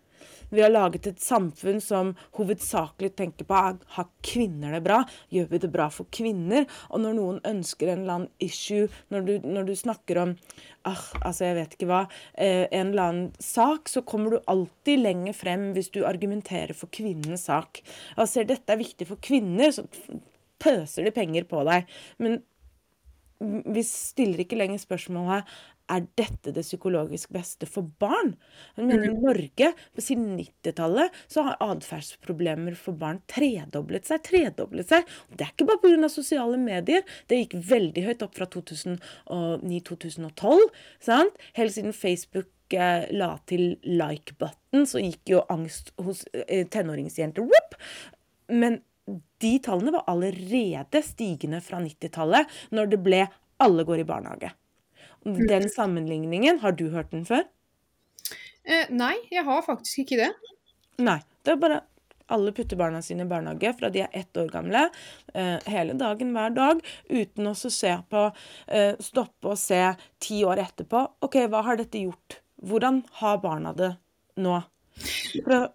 Vi 0.53 0.61
har 0.61 0.69
laget 0.69 1.07
et 1.09 1.21
samfunn 1.21 1.79
som 1.81 2.11
hovedsakelig 2.37 3.15
tenker 3.17 3.47
på 3.49 3.57
har 3.95 4.09
kvinner 4.25 4.75
det 4.75 4.83
bra, 4.85 4.99
gjør 5.33 5.47
vi 5.49 5.61
det 5.63 5.71
bra 5.73 5.87
for 5.93 6.09
kvinner? 6.13 6.67
Og 6.91 7.01
når 7.01 7.15
noen 7.17 7.39
ønsker 7.49 7.89
en 7.89 8.03
eller 8.03 8.19
annen 8.19 8.43
issue, 8.43 8.89
når 9.09 9.25
du, 9.27 9.33
når 9.47 9.69
du 9.69 9.73
snakker 9.79 10.19
om 10.21 10.35
ah, 10.89 11.07
altså 11.23 11.47
jeg 11.47 11.57
vet 11.57 11.73
ikke 11.77 11.89
hva, 11.89 12.03
eh, 12.37 12.67
en 12.69 12.91
eller 12.91 13.07
annen 13.07 13.31
sak, 13.41 13.89
så 13.89 14.03
kommer 14.05 14.35
du 14.35 14.51
alltid 14.51 15.01
lenger 15.01 15.37
frem 15.37 15.71
hvis 15.73 15.89
du 15.95 16.03
argumenterer 16.05 16.77
for 16.77 16.91
kvinnens 16.93 17.47
sak. 17.49 17.81
Og 18.17 18.29
ser 18.29 18.45
dette 18.49 18.75
er 18.75 18.81
viktig 18.83 19.09
for 19.09 19.21
kvinner, 19.23 19.73
så 19.73 19.87
pøser 20.63 21.07
de 21.07 21.15
penger 21.15 21.47
på 21.49 21.63
deg. 21.67 21.91
Men 22.23 22.41
vi 23.43 23.81
stiller 23.83 24.43
ikke 24.43 24.59
lenger 24.59 24.79
spørsmålet 24.79 25.49
er 25.91 26.05
dette 26.17 26.53
det 26.55 26.63
psykologisk 26.63 27.33
beste 27.35 27.67
for 27.69 27.83
barn? 27.99 28.31
Men 28.77 29.03
i 29.03 29.09
mm. 29.11 29.17
Norge 29.23 29.73
på 29.95 30.01
siden 30.03 30.39
90-tallet 30.39 31.11
så 31.31 31.39
har 31.47 31.63
atferdsproblemer 31.63 32.73
for 32.79 32.93
barn 32.99 33.19
tredoblet 33.31 34.05
seg. 34.07 34.17
tredoblet 34.29 34.87
seg. 34.89 35.01
Det 35.33 35.43
er 35.45 35.51
ikke 35.53 35.69
bare 35.69 35.81
pga. 35.83 36.09
sosiale 36.11 36.57
medier. 36.61 37.01
Det 37.27 37.35
gikk 37.41 37.55
veldig 37.69 38.01
høyt 38.07 38.23
opp 38.25 38.35
fra 38.39 38.47
2009-2012. 38.55 40.59
Helt 41.59 41.75
siden 41.75 41.93
Facebook 41.97 42.51
eh, 42.73 43.03
la 43.11 43.31
til 43.49 43.63
like-button, 43.83 44.81
så 44.89 44.97
gikk 45.03 45.23
jo 45.35 45.39
angst 45.51 45.85
hos 46.01 46.19
eh, 46.47 46.65
tenåringsjenter. 46.71 47.43
Men 48.53 48.73
de 49.43 49.53
tallene 49.63 49.93
var 49.95 50.07
allerede 50.11 51.03
stigende 51.05 51.61
fra 51.63 51.81
90-tallet, 51.83 52.51
når 52.73 52.93
det 52.93 53.01
ble 53.05 53.23
alle 53.63 53.85
går 53.87 54.03
i 54.03 54.07
barnehage. 54.07 54.53
Den 55.23 55.69
sammenligningen, 55.71 56.59
har 56.63 56.75
du 56.75 56.89
hørt 56.91 57.11
den 57.13 57.23
før? 57.27 57.45
Eh, 58.63 58.89
nei, 58.91 59.15
jeg 59.31 59.43
har 59.47 59.63
faktisk 59.65 60.03
ikke 60.03 60.19
det. 60.23 60.31
Nei. 61.03 61.19
Det 61.43 61.51
er 61.51 61.59
bare 61.59 61.81
alle 62.31 62.53
putter 62.55 62.79
barna 62.79 63.01
sine 63.03 63.25
i 63.25 63.29
barnehage 63.29 63.73
fra 63.75 63.89
de 63.91 64.03
er 64.05 64.13
ett 64.15 64.37
år 64.39 64.47
gamle, 64.51 64.85
eh, 65.33 65.57
hele 65.67 65.95
dagen, 65.99 66.31
hver 66.35 66.53
dag, 66.55 66.79
uten 67.09 67.49
å 67.51 67.55
se 67.55 67.91
på 68.09 68.21
eh, 68.67 68.95
Stoppe 69.03 69.51
og 69.51 69.59
se 69.59 69.81
ti 70.23 70.43
år 70.47 70.63
etterpå. 70.63 71.03
OK, 71.27 71.41
hva 71.51 71.65
har 71.67 71.79
dette 71.81 71.99
gjort? 71.99 72.39
Hvordan 72.63 73.03
har 73.19 73.41
barna 73.43 73.73
det 73.75 73.91
nå? 74.39 74.61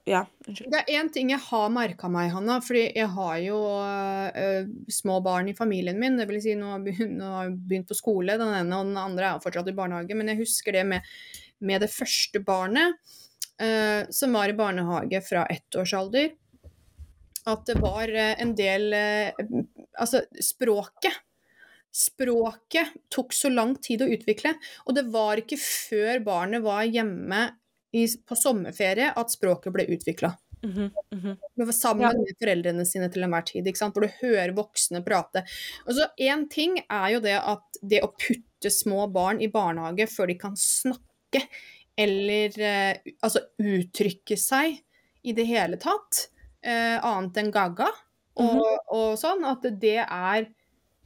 Ja, 0.07 0.23
det 0.47 0.79
er 0.79 0.91
én 1.01 1.11
ting 1.13 1.33
jeg 1.33 1.43
har 1.43 1.69
merka 1.75 2.09
meg, 2.13 2.31
Hanna. 2.33 2.59
fordi 2.65 2.85
jeg 2.97 3.11
har 3.15 3.37
jo 3.43 3.59
uh, 3.59 4.71
små 4.93 5.19
barn 5.25 5.51
i 5.51 5.57
familien 5.59 5.99
min. 6.01 6.19
Det 6.21 6.29
vil 6.31 6.41
si, 6.43 6.55
nå 6.59 6.71
har 6.71 6.83
hun 7.01 7.59
begynt 7.69 7.91
på 7.91 7.99
skole, 7.99 8.39
den 8.41 8.55
ene, 8.61 8.79
og 8.79 8.91
den 8.91 9.01
andre 9.01 9.33
er 9.33 9.45
fortsatt 9.45 9.71
i 9.71 9.77
barnehage. 9.77 10.17
Men 10.19 10.33
jeg 10.33 10.43
husker 10.45 10.79
det 10.79 10.87
med, 10.89 11.15
med 11.59 11.85
det 11.85 11.91
første 11.93 12.43
barnet, 12.47 12.99
uh, 13.63 14.03
som 14.15 14.37
var 14.39 14.53
i 14.53 14.59
barnehage 14.59 15.23
fra 15.27 15.47
ettårsalder. 15.53 16.33
At 17.49 17.65
det 17.69 17.79
var 17.83 18.13
uh, 18.13 18.35
en 18.39 18.55
del 18.59 18.93
Altså, 19.99 20.21
språket. 20.45 21.25
Språket 21.91 22.93
tok 23.11 23.33
så 23.35 23.51
lang 23.51 23.73
tid 23.83 24.05
å 24.05 24.13
utvikle. 24.15 24.53
Og 24.87 24.95
det 24.95 25.09
var 25.11 25.41
ikke 25.41 25.59
før 25.59 26.21
barnet 26.23 26.63
var 26.63 26.85
hjemme 26.87 27.49
i, 27.93 28.05
på 28.29 28.37
sommerferie 28.37 29.13
at 29.17 29.33
språket 29.33 29.73
ble 29.73 29.87
utvikla. 29.89 30.35
Mm 30.63 30.75
-hmm, 30.75 30.91
mm 31.13 31.37
-hmm. 31.57 31.73
Sammen 31.73 32.03
ja. 32.03 32.13
med 32.13 32.39
foreldrene 32.39 32.87
sine 32.87 33.09
til 33.09 33.23
enhver 33.23 33.43
tid. 33.43 33.65
Hvor 33.65 34.01
du 34.01 34.09
hører 34.21 34.53
voksne 34.53 35.03
prate. 35.05 35.45
Og 35.87 35.95
så 35.95 36.07
Én 36.19 36.49
ting 36.51 36.79
er 36.91 37.09
jo 37.09 37.21
det 37.21 37.39
at 37.39 37.79
det 37.83 38.03
å 38.03 38.13
putte 38.13 38.71
små 38.71 39.07
barn 39.07 39.41
i 39.41 39.49
barnehage 39.49 40.07
før 40.07 40.27
de 40.27 40.35
kan 40.35 40.57
snakke 40.57 41.49
eller 41.97 42.61
eh, 42.61 42.97
altså 43.23 43.41
uttrykke 43.59 44.37
seg 44.37 44.79
i 45.23 45.33
det 45.33 45.45
hele 45.45 45.77
tatt, 45.77 46.31
eh, 46.63 47.05
annet 47.05 47.37
enn 47.37 47.51
gaga 47.51 47.89
og, 48.39 48.55
mm 48.55 48.61
-hmm. 48.61 48.79
og, 48.89 49.19
sånn, 49.19 49.45
at 49.45 49.81
det 49.81 49.99
er 49.99 50.47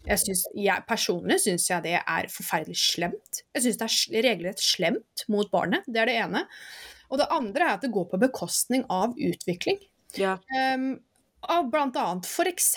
jeg 0.06 0.18
synes, 0.18 0.42
jeg, 0.58 0.84
Personlig 0.88 1.38
syns 1.44 1.68
jeg 1.70 1.84
det 1.84 1.94
er 2.00 2.28
forferdelig 2.32 2.78
slemt. 2.80 3.42
Jeg 3.54 3.66
syns 3.66 3.78
det 3.78 3.88
er 4.18 4.26
regelrett 4.26 4.62
slemt 4.62 5.24
mot 5.30 5.50
barnet. 5.52 5.86
Det 5.86 6.02
er 6.02 6.10
det 6.10 6.18
ene. 6.24 6.44
Og 7.12 7.20
det 7.20 7.30
andre 7.30 7.68
er 7.68 7.76
at 7.76 7.84
det 7.84 7.92
går 7.94 8.08
på 8.10 8.20
bekostning 8.22 8.84
av 8.90 9.14
utvikling. 9.14 9.78
Ja. 10.18 10.38
Um, 10.74 10.96
av 11.50 11.68
bl.a. 11.70 12.06
f.eks. 12.24 12.68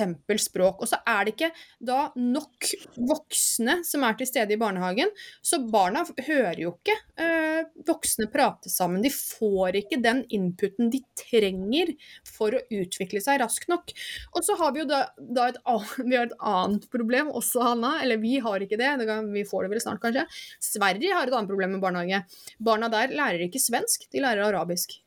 språk. 0.45 0.81
Og 0.81 0.89
så 0.89 0.99
er 1.07 1.25
det 1.25 1.35
ikke 1.35 1.51
da 1.83 1.99
nok 2.17 2.69
voksne 2.95 3.79
som 3.85 4.05
er 4.07 4.17
til 4.19 4.29
stede 4.29 4.55
i 4.55 4.59
barnehagen, 4.61 5.11
så 5.45 5.61
barna 5.61 6.05
hører 6.25 6.59
jo 6.61 6.73
ikke 6.75 6.95
eh, 7.21 7.65
voksne 7.87 8.27
prate 8.33 8.71
sammen. 8.71 9.03
De 9.03 9.11
får 9.13 9.79
ikke 9.81 10.01
den 10.03 10.23
inputen 10.33 10.91
de 10.93 11.01
trenger 11.19 11.93
for 12.29 12.55
å 12.55 12.63
utvikle 12.73 13.21
seg 13.23 13.41
raskt 13.43 13.69
nok. 13.71 13.93
Og 14.35 14.45
så 14.45 14.57
har 14.59 14.75
vi 14.75 14.83
jo 14.83 14.89
da, 14.89 15.05
da 15.17 15.49
et, 15.51 15.61
vi 16.09 16.19
et, 16.19 16.35
annet 16.45 16.89
problem 16.93 17.31
også, 17.33 17.63
Hanna. 17.65 17.95
Eller 18.03 18.21
vi 18.21 18.37
har 18.43 18.63
ikke 18.63 18.79
det, 18.81 18.93
vi 19.31 19.47
får 19.47 19.65
det 19.65 19.75
vel 19.75 19.83
snart 19.83 20.03
kanskje. 20.03 20.27
Sverige 20.63 21.15
har 21.15 21.27
et 21.27 21.35
annet 21.35 21.51
problem 21.51 21.75
med 21.77 21.83
barnehage. 21.83 22.23
Barna 22.63 22.91
der 22.91 23.13
lærer 23.15 23.47
ikke 23.47 23.61
svensk, 23.61 24.07
de 24.11 24.23
lærer 24.23 24.47
arabisk. 24.49 24.97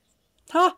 Ha! 0.55 0.71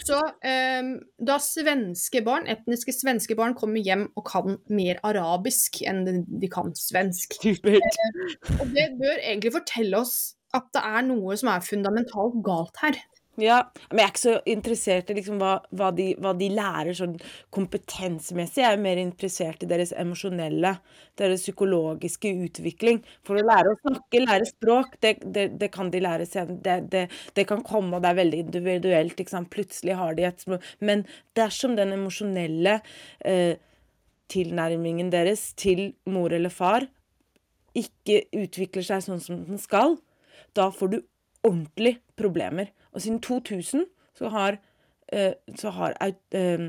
Så 0.00 0.18
um, 0.18 0.90
da 1.30 1.38
svenske 1.42 2.22
barn, 2.26 2.48
etniske 2.50 2.94
svenske 2.96 3.36
barn 3.38 3.54
kommer 3.58 3.82
hjem 3.84 4.08
og 4.18 4.26
kan 4.28 4.58
mer 4.72 5.00
arabisk 5.06 5.82
enn 5.86 6.04
de 6.06 6.50
kan 6.52 6.74
svensk 6.78 7.38
uh, 7.46 7.70
Og 8.58 8.66
det 8.74 8.90
bør 9.00 9.16
egentlig 9.16 9.54
fortelle 9.56 10.02
oss 10.02 10.34
at 10.56 10.66
det 10.74 10.82
er 10.82 11.04
noe 11.06 11.36
som 11.38 11.52
er 11.52 11.62
fundamentalt 11.62 12.40
galt 12.46 12.80
her. 12.82 12.98
Ja, 13.40 13.58
men 13.90 14.02
jeg 14.02 14.06
er 14.06 14.12
ikke 14.12 14.20
så 14.22 14.34
interessert 14.52 15.10
i 15.10 15.16
liksom 15.16 15.38
hva, 15.40 15.54
hva, 15.76 15.90
de, 15.96 16.10
hva, 16.20 16.32
de, 16.36 16.48
lærer 16.52 16.96
sånn 16.96 17.14
kompetansemessig. 17.54 18.62
Jeg 18.62 18.76
er 18.76 18.82
mer 18.82 19.00
interessert 19.00 19.64
i 19.64 19.68
deres 19.70 19.94
emosjonelle, 19.96 20.74
deres 21.20 21.44
psykologiske 21.46 22.32
utvikling. 22.46 23.00
For 23.26 23.40
å 23.40 23.46
lære 23.46 23.72
å 23.72 23.78
snakke, 23.80 24.22
lære 24.24 24.50
språk, 24.50 24.98
det, 25.04 25.14
det, 25.24 25.46
det 25.60 25.70
kan 25.74 25.92
de 25.92 26.02
lære 26.04 26.28
senere. 26.28 26.78
Det, 26.90 27.06
det, 27.36 27.46
kan 27.48 27.64
komme, 27.66 27.96
og 27.96 28.04
det 28.04 28.12
er 28.12 28.20
veldig 28.20 28.44
individuelt. 28.46 29.24
Plutselig 29.50 29.96
har 29.98 30.16
de 30.18 30.28
et. 30.28 30.46
Men 30.84 31.06
dersom 31.38 31.76
den 31.78 31.94
emosjonelle 31.96 32.80
eh, 33.24 33.56
tilnærmingen 34.30 35.10
deres 35.12 35.50
til 35.58 35.90
mor 36.10 36.32
eller 36.36 36.52
far 36.54 36.86
ikke 37.76 38.24
utvikler 38.34 38.84
seg 38.86 39.04
sånn 39.04 39.22
som 39.22 39.42
den 39.46 39.60
skal, 39.62 39.96
da 40.56 40.70
får 40.74 40.92
du 40.94 40.98
ordentlig 41.46 41.98
problemer. 42.18 42.70
Og 42.94 43.02
siden 43.02 43.20
2000 43.24 43.86
så 44.18 44.28
har, 44.34 44.58
eh, 45.12 45.32
så 45.56 45.72
har 45.76 45.96
eh, 46.00 46.68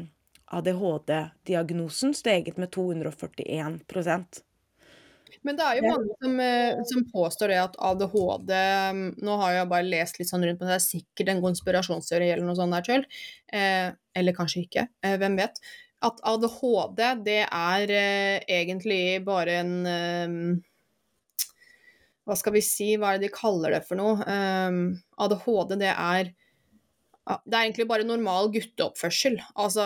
ADHD-diagnosen 0.52 2.14
steget 2.14 2.58
med 2.58 2.72
241% 2.76 4.42
men 5.48 5.58
det 5.58 5.66
er 5.66 5.78
jo 5.80 5.90
mange 5.90 6.16
som, 6.22 6.40
eh, 6.44 6.82
som, 6.90 7.06
påstår 7.12 7.54
det 7.54 7.60
at 7.62 7.78
ADHD 7.90 8.52
Nå 9.26 9.38
har 9.42 9.56
jeg 9.56 9.70
bare 9.72 9.88
lest 9.88 10.20
litt 10.20 10.30
sånn 10.30 10.44
rundt 10.46 10.60
på 10.60 10.68
det, 10.68 10.76
det 10.76 10.80
er 10.80 10.86
sikkert 10.86 11.32
en 11.34 11.44
konspirasjonsteori 11.46 12.28
eller 12.30 12.46
noe 12.46 12.58
sånt 12.60 12.76
der 12.76 12.88
selv. 12.88 13.22
Eh, 13.54 13.88
eller 14.18 14.38
kanskje 14.38 14.66
ikke, 14.66 14.88
eh, 15.06 15.18
hvem 15.22 15.40
vet. 15.40 15.58
At 16.06 16.22
ADHD 16.28 17.02
det 17.26 17.42
er 17.46 17.96
eh, 17.96 18.38
egentlig 18.60 19.22
bare 19.26 19.62
en 19.64 19.74
hva 22.28 22.38
skal 22.38 22.54
vi 22.56 22.62
si, 22.66 22.94
hva 23.00 23.14
er 23.14 23.20
det 23.22 23.30
de 23.30 23.36
kaller 23.36 23.76
det 23.76 23.82
for 23.88 24.00
noe? 24.00 24.22
Um, 24.26 24.84
ADHD, 25.22 25.78
det 25.82 25.92
er 25.96 26.32
det 27.22 27.54
er 27.54 27.68
egentlig 27.68 27.86
bare 27.86 28.06
normal 28.06 28.50
gutteoppførsel. 28.52 29.36
Altså, 29.62 29.84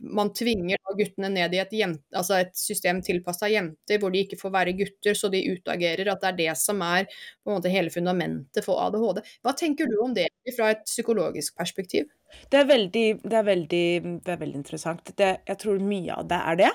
man 0.00 0.30
tvinger 0.36 0.78
guttene 0.94 1.32
ned 1.34 1.56
i 1.56 1.60
et, 1.60 1.72
jente, 1.74 2.04
altså 2.14 2.36
et 2.38 2.52
system 2.56 3.00
tilpassa 3.02 3.48
jenter, 3.50 3.98
hvor 4.00 4.12
de 4.14 4.22
ikke 4.22 4.38
får 4.38 4.52
være 4.54 4.74
gutter, 4.78 5.18
så 5.18 5.32
de 5.32 5.42
utagerer. 5.50 6.06
At 6.12 6.22
det 6.22 6.30
er 6.30 6.38
det 6.38 6.54
som 6.60 6.82
er 6.86 7.08
på 7.10 7.50
en 7.50 7.58
måte 7.58 7.72
hele 7.72 7.90
fundamentet 7.92 8.62
for 8.64 8.80
ADHD. 8.84 9.18
Hva 9.42 9.56
tenker 9.58 9.90
du 9.90 9.98
om 10.04 10.14
det 10.14 10.28
fra 10.56 10.70
et 10.76 10.86
psykologisk 10.86 11.58
perspektiv? 11.58 12.06
Det 12.54 12.62
er 12.62 12.70
veldig, 12.70 13.06
det 13.26 13.40
er 13.40 13.48
veldig, 13.50 13.86
det 14.22 14.36
er 14.36 14.40
veldig 14.44 14.62
interessant. 14.62 15.14
Det, 15.18 15.34
jeg 15.50 15.60
tror 15.60 15.82
mye 15.82 16.22
av 16.22 16.30
det 16.30 16.40
er 16.52 16.62
det. 16.62 16.72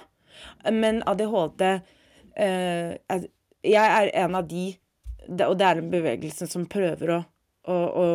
Men 0.76 1.00
ADHD 1.08 1.64
eh, 1.72 3.24
jeg 3.68 3.96
er 4.02 4.12
en 4.24 4.38
av 4.40 4.48
de, 4.50 4.70
og 5.28 5.58
det 5.60 5.68
er 5.68 5.82
en 5.82 5.92
bevegelse 5.92 6.48
som 6.50 6.68
prøver 6.70 7.14
å, 7.18 7.20
å, 7.68 7.76
å, 7.76 8.06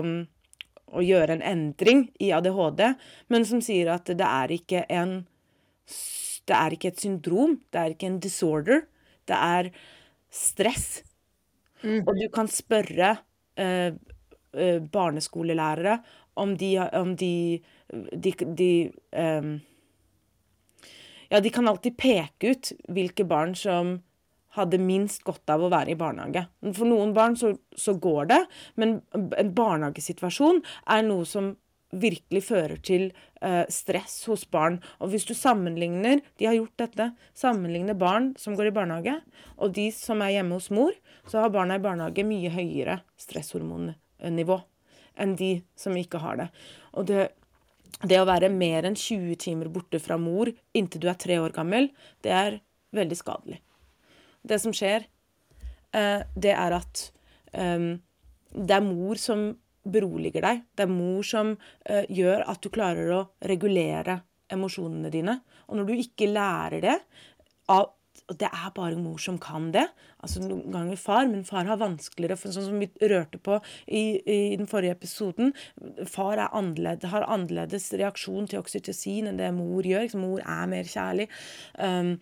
å, 0.92 1.02
gjøre 1.04 1.36
en 1.36 1.44
endring 1.52 2.06
i 2.22 2.32
ADHD, 2.34 2.84
men 3.32 3.46
som 3.48 3.62
sier 3.64 3.92
at 3.94 4.08
det 4.08 4.28
er 4.28 4.56
ikke 4.58 4.86
en 4.88 5.22
Det 6.42 6.56
er 6.58 6.74
ikke 6.74 6.88
et 6.90 6.98
syndrom, 6.98 7.60
det 7.70 7.78
er 7.78 7.92
ikke 7.92 8.06
en 8.08 8.18
disorder. 8.18 8.80
Det 9.30 9.36
er 9.36 9.68
stress. 10.32 11.04
Mm. 11.84 12.00
Og 12.02 12.16
du 12.18 12.24
kan 12.34 12.48
spørre 12.50 13.12
eh, 13.54 13.94
eh, 13.94 14.80
barneskolelærere 14.82 16.00
om 16.34 16.56
de, 16.58 16.72
om 16.98 17.12
de, 17.16 17.62
de, 17.92 18.32
de 18.58 18.72
um, 19.12 19.60
Ja, 21.30 21.40
de 21.40 21.50
kan 21.50 21.68
alltid 21.68 21.96
peke 21.96 22.52
ut 22.52 22.72
hvilke 22.88 23.24
barn 23.28 23.54
som 23.54 24.00
hadde 24.56 24.80
minst 24.82 25.24
godt 25.26 25.48
av 25.52 25.64
å 25.64 25.70
være 25.72 25.94
i 25.94 25.98
barnehage. 25.98 26.44
For 26.76 26.88
noen 26.88 27.14
barn 27.16 27.36
så, 27.40 27.54
så 27.78 27.96
går 28.00 28.30
det, 28.32 28.40
men 28.80 29.00
en 29.16 29.52
barnehagesituasjon 29.56 30.62
er 30.92 31.04
noe 31.06 31.28
som 31.28 31.54
virkelig 31.92 32.46
fører 32.46 32.80
til 32.80 33.10
uh, 33.44 33.64
stress 33.72 34.22
hos 34.30 34.46
barn. 34.50 34.78
Og 35.00 35.12
hvis 35.12 35.26
du 35.28 35.34
sammenligner 35.36 36.22
De 36.40 36.48
har 36.48 36.56
gjort 36.56 36.78
dette. 36.80 37.10
Sammenligner 37.36 37.96
barn 37.98 38.32
som 38.40 38.56
går 38.56 38.70
i 38.70 38.74
barnehage, 38.74 39.18
og 39.60 39.74
de 39.76 39.90
som 39.94 40.22
er 40.24 40.38
hjemme 40.38 40.56
hos 40.56 40.70
mor, 40.72 40.96
så 41.28 41.42
har 41.42 41.52
barna 41.52 41.76
i 41.76 41.84
barnehage 41.84 42.24
mye 42.26 42.52
høyere 42.52 43.02
stresshormonnivå 43.20 44.60
enn 45.20 45.34
de 45.36 45.52
som 45.76 45.96
ikke 45.96 46.22
har 46.22 46.38
det. 46.40 46.48
Og 46.96 47.04
det, 47.10 47.26
det 48.00 48.20
å 48.20 48.28
være 48.28 48.48
mer 48.52 48.88
enn 48.88 48.96
20 48.96 49.36
timer 49.42 49.68
borte 49.72 50.00
fra 50.00 50.16
mor 50.16 50.48
inntil 50.72 51.04
du 51.04 51.10
er 51.12 51.20
tre 51.20 51.36
år 51.42 51.52
gammel, 51.52 51.90
det 52.24 52.32
er 52.32 52.56
veldig 52.96 53.18
skadelig. 53.18 53.60
Det 54.42 54.58
som 54.62 54.74
skjer, 54.76 55.06
uh, 55.96 56.20
det 56.34 56.54
er 56.54 56.76
at 56.78 57.06
um, 57.54 57.94
det 58.52 58.76
er 58.76 58.84
mor 58.84 59.20
som 59.20 59.50
beroliger 59.82 60.44
deg. 60.44 60.62
Det 60.76 60.86
er 60.86 60.92
mor 60.92 61.26
som 61.26 61.54
uh, 61.56 62.04
gjør 62.10 62.46
at 62.50 62.62
du 62.62 62.70
klarer 62.74 63.16
å 63.16 63.24
regulere 63.48 64.20
emosjonene 64.52 65.10
dine. 65.12 65.40
Og 65.70 65.78
når 65.78 65.88
du 65.88 66.04
ikke 66.04 66.30
lærer 66.30 66.84
det 66.84 66.98
av 67.72 67.90
og 68.30 68.38
det 68.38 68.48
er 68.48 68.70
bare 68.76 68.98
mor 69.00 69.18
som 69.20 69.38
kan 69.40 69.70
det. 69.74 69.84
Altså 70.22 70.42
Noen 70.44 70.72
ganger 70.72 71.00
far, 71.00 71.26
men 71.28 71.42
far 71.48 71.66
har 71.68 71.80
vanskeligere. 71.80 72.38
For 72.38 72.54
sånn 72.54 72.68
som 72.68 72.78
vi 72.80 72.88
rørte 73.10 73.40
på 73.42 73.58
i, 73.86 74.20
i 74.20 74.56
den 74.56 74.68
forrige 74.70 74.96
episoden. 74.96 75.52
Far 76.08 76.40
annerledes, 76.46 77.10
har 77.12 77.26
annerledes 77.26 77.90
reaksjon 77.98 78.48
til 78.50 78.62
oksytocin 78.62 79.30
enn 79.30 79.40
det 79.40 79.50
mor 79.56 79.86
gjør. 79.88 80.06
Mor 80.20 80.44
er 80.44 80.70
mer 80.70 80.88
kjærlig. 80.88 81.28
Um, 81.76 82.14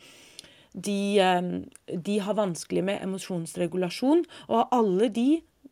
de, 0.73 1.21
um, 1.21 1.53
de, 1.87 2.19
har 2.19 2.39
vanskelig 2.39 2.85
med 2.87 3.03
emosjonsregulasjon. 3.03 4.25
Og 4.49 4.75
alle 4.75 5.09
de 5.15 5.29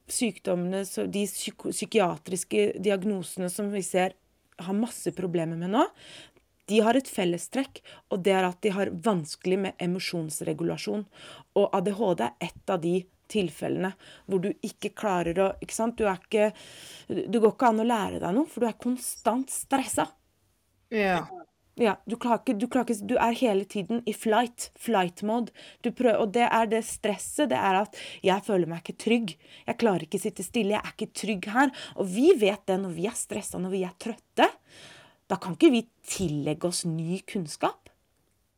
sykdommene, 0.08 0.84
de 1.12 1.26
psykiatriske 1.28 2.70
diagnosene 2.80 3.50
som 3.52 3.70
vi 3.72 3.84
ser 3.84 4.16
har 4.58 4.74
masse 4.74 5.12
problemer 5.14 5.58
med 5.60 5.70
nå, 5.76 5.84
de 6.68 6.80
har 6.84 6.98
et 6.98 7.08
fellestrekk, 7.08 7.80
og 8.12 8.20
det 8.26 8.34
er 8.36 8.44
at 8.44 8.58
de 8.64 8.72
har 8.74 8.90
vanskelig 9.04 9.56
med 9.62 9.78
emosjonsregulasjon. 9.80 11.06
Og 11.56 11.76
ADHD 11.78 12.26
er 12.26 12.50
ett 12.50 12.72
av 12.72 12.82
de 12.82 12.98
tilfellene 13.28 13.92
hvor 14.28 14.42
du 14.44 14.50
ikke 14.64 14.92
klarer 14.96 15.40
å 15.40 15.48
ikke 15.64 15.76
sant? 15.76 15.98
Du 15.98 16.08
er 16.08 16.20
ikke 16.20 16.50
Det 17.08 17.40
går 17.40 17.52
ikke 17.54 17.72
an 17.72 17.82
å 17.84 17.88
lære 17.88 18.20
deg 18.22 18.36
noe, 18.36 18.48
for 18.48 18.64
du 18.64 18.68
er 18.68 18.80
konstant 18.80 19.52
stressa. 19.52 20.08
Ja. 20.92 21.22
Ja, 21.78 21.94
du, 22.10 22.16
ikke, 22.16 22.56
du, 22.58 22.66
ikke, 22.66 22.94
du, 23.06 23.14
er 23.22 23.36
hele 23.38 23.62
tiden 23.70 24.00
i 24.08 24.12
flight, 24.16 24.72
flight 24.78 25.22
mode. 25.26 25.54
Prøver, 25.86 26.18
og 26.18 26.32
det 26.34 26.48
er 26.48 26.66
det 26.70 26.82
stresset. 26.88 27.52
Det 27.52 27.58
er 27.58 27.78
at 27.84 27.98
jeg 28.24 28.44
føler 28.46 28.66
meg 28.70 28.82
ikke 28.82 28.98
trygg. 29.04 29.34
Jeg 29.68 29.78
klarer 29.78 30.06
ikke 30.08 30.18
å 30.18 30.24
sitte 30.24 30.46
stille. 30.46 30.74
Jeg 30.74 30.82
er 30.82 30.96
ikke 30.96 31.20
trygg 31.22 31.48
her. 31.54 31.72
Og 32.02 32.10
vi 32.10 32.32
vet 32.40 32.64
det 32.66 32.80
når 32.82 32.96
vi 32.98 33.06
er 33.06 33.16
stressa, 33.18 33.62
når 33.62 33.76
vi 33.76 33.84
er 33.86 33.94
trøtte. 34.02 34.50
Da 35.30 35.38
kan 35.38 35.54
ikke 35.54 35.70
vi 35.76 35.86
tillegge 36.08 36.66
oss 36.66 36.82
ny 36.88 37.22
kunnskap. 37.28 37.92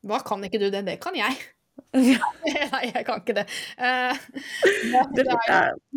Hva 0.06 0.22
kan 0.24 0.40
ikke 0.46 0.62
du 0.62 0.70
det? 0.72 0.86
Det 0.88 0.96
kan 1.04 1.16
jeg. 1.18 1.36
Nei, 1.96 2.84
jeg 2.88 3.04
kan 3.04 3.20
ikke 3.20 3.36
det. 3.36 3.48
Er, 3.76 4.16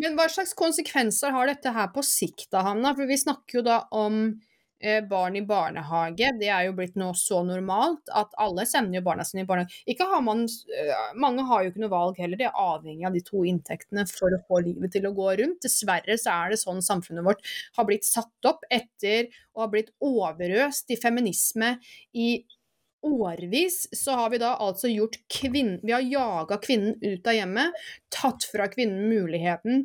men 0.00 0.16
hva 0.18 0.28
slags 0.32 0.52
konsekvenser 0.58 1.32
har 1.32 1.48
dette 1.48 1.72
her 1.72 1.88
på 1.94 2.04
sikt, 2.04 2.50
da, 2.52 2.66
Hanna? 2.68 2.92
For 2.98 3.08
vi 3.08 3.16
snakker 3.20 3.62
jo 3.62 3.64
da 3.64 3.86
om 3.96 4.26
Eh, 4.26 4.53
barn 5.08 5.36
i 5.38 5.42
barnehage, 5.46 6.30
det 6.40 6.48
er 6.52 6.66
jo 6.68 6.74
blitt 6.78 6.96
nå 7.00 7.10
så 7.18 7.40
normalt 7.46 8.10
at 8.14 8.34
alle 8.40 8.66
sender 8.68 8.98
jo 8.98 9.04
barna 9.06 9.24
sine 9.26 9.44
i 9.44 9.48
barnehage. 9.48 9.96
Har 10.04 10.22
man, 10.24 10.44
eh, 10.44 11.04
mange 11.20 11.46
har 11.48 11.64
jo 11.64 11.72
ikke 11.72 11.84
noe 11.84 11.94
valg 11.94 12.20
heller, 12.20 12.40
de 12.40 12.48
er 12.48 12.60
avhengig 12.64 13.06
av 13.08 13.16
de 13.16 13.22
to 13.24 13.44
inntektene 13.48 14.06
for 14.10 14.34
å 14.34 14.42
få 14.48 14.60
livet 14.66 14.92
til 14.94 15.08
å 15.08 15.14
gå 15.16 15.30
rundt. 15.40 15.62
Dessverre 15.64 16.18
så 16.20 16.34
er 16.34 16.54
det 16.54 16.60
sånn 16.62 16.82
samfunnet 16.84 17.24
vårt 17.24 17.54
har 17.78 17.88
blitt 17.88 18.04
satt 18.04 18.50
opp 18.50 18.66
etter 18.70 19.30
å 19.54 19.64
ha 19.64 19.70
blitt 19.72 19.94
overøst 20.04 20.92
i 20.92 21.00
feminisme 21.00 21.78
i 22.12 22.44
årevis 23.04 23.84
så 23.92 24.16
har 24.16 24.30
vi 24.32 24.40
da 24.40 24.54
altså 24.64 24.88
gjort 24.88 25.18
kvinnen 25.28 25.80
Vi 25.82 25.92
har 25.92 26.04
jaga 26.08 26.56
kvinnen 26.62 26.96
ut 27.02 27.26
av 27.28 27.36
hjemmet, 27.36 27.82
tatt 28.08 28.46
fra 28.48 28.68
kvinnen 28.72 29.08
muligheten 29.10 29.84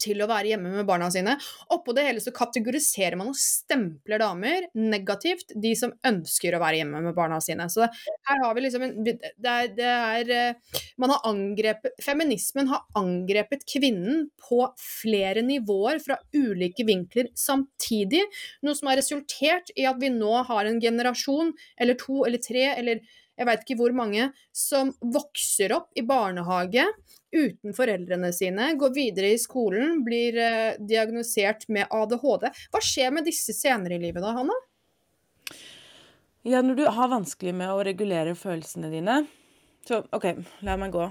til 0.00 0.22
å 0.22 0.28
være 0.30 0.52
hjemme 0.52 0.72
med 0.74 0.88
barna 0.88 1.10
sine. 1.12 1.36
Oppå 1.74 1.94
det 1.96 2.06
hele 2.06 2.22
så 2.22 2.32
kategoriserer 2.34 3.18
man 3.20 3.32
og 3.32 3.38
stempler 3.38 4.22
damer 4.22 4.68
negativt, 4.78 5.54
de 5.54 5.74
som 5.78 5.94
ønsker 6.06 6.56
å 6.56 6.62
være 6.62 6.80
hjemme 6.82 7.02
med 7.04 7.16
barna 7.16 7.40
sine. 7.44 7.68
Så 7.72 7.86
her 7.86 8.44
har 8.44 8.56
vi 8.56 8.64
liksom 8.66 8.86
en 8.86 8.98
det 9.04 9.16
er, 9.50 9.70
det 9.74 9.90
er 9.90 10.30
eh, 10.34 10.80
Man 11.00 11.12
har 11.12 11.24
angrepet 11.28 11.96
Feminismen 12.04 12.68
har 12.70 12.84
angrepet 12.98 13.64
kvinnen 13.68 14.26
på 14.40 14.62
flere 14.80 15.42
nivåer 15.44 16.00
fra 16.02 16.18
ulike 16.34 16.84
vinkler 16.86 17.30
samtidig, 17.38 18.22
noe 18.64 18.76
som 18.76 18.90
har 18.90 19.00
resultert 19.00 19.72
i 19.76 19.86
at 19.88 20.00
vi 20.00 20.12
nå 20.12 20.32
har 20.48 20.68
en 20.68 20.80
generasjon, 20.82 21.52
eller 21.80 21.98
to 22.00 22.24
eller 22.26 22.42
tre, 22.42 22.66
eller 22.76 23.02
jeg 23.40 23.48
veit 23.48 23.62
ikke 23.64 23.78
hvor 23.80 23.94
mange, 23.96 24.28
som 24.52 24.92
vokser 25.00 25.72
opp 25.72 25.88
i 25.96 26.04
barnehage 26.06 26.84
uten 27.32 27.74
foreldrene 27.76 28.32
sine, 28.34 28.72
går 28.80 28.94
videre 28.94 29.32
i 29.34 29.38
skolen, 29.40 30.00
blir 30.06 30.38
eh, 30.40 30.78
diagnosert 30.78 31.68
med 31.72 31.90
ADHD. 31.90 32.50
Hva 32.72 32.82
skjer 32.84 33.14
med 33.14 33.28
disse 33.28 33.54
senere 33.56 33.96
i 33.96 34.02
livet 34.02 34.24
da, 34.24 34.34
Hanna? 34.36 34.56
Ja, 36.46 36.62
når 36.64 36.78
du 36.78 36.86
har 36.88 37.12
vanskelig 37.12 37.52
med 37.56 37.68
å 37.68 37.82
regulere 37.84 38.32
følelsene 38.38 38.88
dine 38.88 39.18
Så 39.84 39.98
OK, 40.16 40.30
la 40.64 40.76
meg 40.80 40.94
gå. 40.94 41.10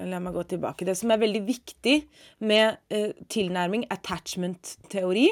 La 0.00 0.20
meg 0.22 0.32
gå 0.36 0.42
tilbake. 0.48 0.86
Det 0.88 0.96
som 0.96 1.12
er 1.12 1.20
veldig 1.20 1.42
viktig 1.44 1.96
med 2.48 2.78
eh, 2.92 3.12
tilnærming, 3.32 3.84
attachment-teori, 3.92 5.28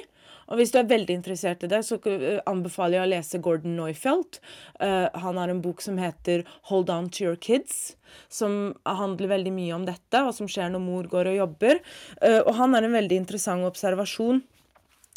og 0.51 0.59
hvis 0.59 0.73
du 0.75 0.81
er 0.81 0.89
veldig 0.91 1.15
interessert 1.15 1.63
i 1.63 1.71
det, 1.71 1.81
så 1.87 1.97
eh, 2.11 2.41
anbefaler 2.51 2.99
jeg 2.99 3.07
å 3.07 3.11
lese 3.13 3.41
Gordon 3.43 3.77
Neufeld. 3.79 4.41
Uh, 4.83 5.07
han 5.23 5.39
har 5.39 5.53
en 5.53 5.63
bok 5.63 5.83
som 5.85 5.99
heter 6.01 6.43
'Hold 6.69 6.91
On 6.91 7.09
To 7.09 7.25
Your 7.25 7.37
Kids', 7.37 7.95
som 8.29 8.75
handler 8.85 9.31
veldig 9.31 9.53
mye 9.55 9.75
om 9.77 9.87
dette, 9.87 10.23
og 10.23 10.35
som 10.35 10.51
skjer 10.51 10.73
når 10.75 10.83
mor 10.83 11.07
går 11.07 11.31
og 11.31 11.39
jobber. 11.39 11.79
Uh, 12.19 12.43
og 12.43 12.55
han 12.59 12.75
har 12.75 12.83
en 12.83 12.99
veldig 12.99 13.21
interessant 13.23 13.67
observasjon. 13.69 14.43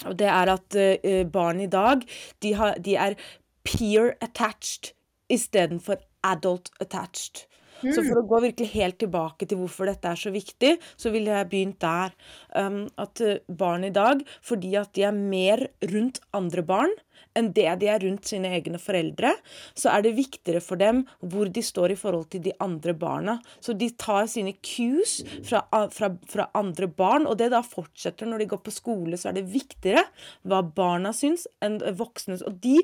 Og 0.05 0.17
det 0.17 0.29
er 0.29 0.53
at 0.53 0.77
uh, 0.77 1.23
barn 1.25 1.61
i 1.61 1.71
dag, 1.71 2.05
de, 2.39 2.53
har, 2.53 2.77
de 2.77 2.95
er 2.95 3.17
peer 3.65 4.13
attached 4.21 4.93
istedenfor 5.33 5.97
adult 6.23 6.69
attached. 6.79 7.47
Så 7.91 8.03
for 8.07 8.21
å 8.21 8.25
gå 8.27 8.39
virkelig 8.47 8.69
helt 8.73 8.99
tilbake 9.01 9.47
til 9.49 9.59
hvorfor 9.59 9.89
dette 9.89 10.11
er 10.13 10.19
så 10.19 10.31
viktig, 10.33 10.75
så 10.99 11.11
ville 11.13 11.35
jeg 11.35 11.49
begynt 11.51 11.79
der. 11.83 12.13
Um, 12.53 12.83
at 13.01 13.21
eh, 13.23 13.39
barn 13.49 13.81
i 13.87 13.89
dag, 13.89 14.21
fordi 14.45 14.75
at 14.77 14.91
de 14.93 15.07
er 15.07 15.15
mer 15.15 15.63
rundt 15.89 16.19
andre 16.37 16.61
barn 16.61 16.91
enn 17.37 17.49
det 17.55 17.65
de 17.81 17.89
er 17.89 18.01
rundt 18.03 18.27
sine 18.29 18.51
egne 18.53 18.79
foreldre, 18.81 19.33
så 19.77 19.91
er 19.93 20.05
det 20.05 20.15
viktigere 20.17 20.61
for 20.63 20.79
dem 20.81 21.03
hvor 21.19 21.49
de 21.53 21.63
står 21.65 21.93
i 21.93 21.99
forhold 21.99 22.29
til 22.33 22.43
de 22.45 22.53
andre 22.63 22.95
barna. 22.97 23.37
Så 23.63 23.75
de 23.77 23.89
tar 23.99 24.27
sine 24.31 24.55
cues 24.61 25.19
fra, 25.45 25.63
fra, 25.93 26.11
fra 26.29 26.49
andre 26.57 26.89
barn, 26.89 27.27
og 27.29 27.39
det 27.41 27.51
da 27.53 27.63
fortsetter 27.65 28.29
når 28.29 28.43
de 28.43 28.49
går 28.53 28.63
på 28.65 28.75
skole, 28.75 29.19
så 29.19 29.31
er 29.31 29.39
det 29.39 29.47
viktigere 29.53 30.05
hva 30.49 30.61
barna 30.63 31.13
syns, 31.15 31.47
enn 31.63 31.79
voksne. 31.97 32.39
Og 32.47 32.57
de 32.63 32.79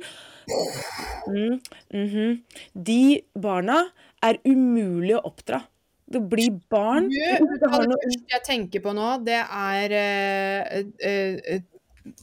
mm, 1.27 1.59
mm 1.93 2.07
-hmm, 2.13 2.41
De 2.73 3.21
barna 3.33 3.89
er 4.21 4.39
umulig 4.45 5.15
å 5.15 5.25
oppdra. 5.25 5.61
Det 6.09 6.21
blir 6.31 6.55
barn 6.71 7.09
du, 7.11 7.17
det 7.19 7.69
første 7.69 8.09
jeg 8.33 8.43
tenker 8.45 8.81
på 8.81 8.93
nå, 8.97 9.11
det 9.25 9.39
er 9.43 9.93
uh, 9.93 10.79
uh, 11.05 11.53
uh, 11.53 12.13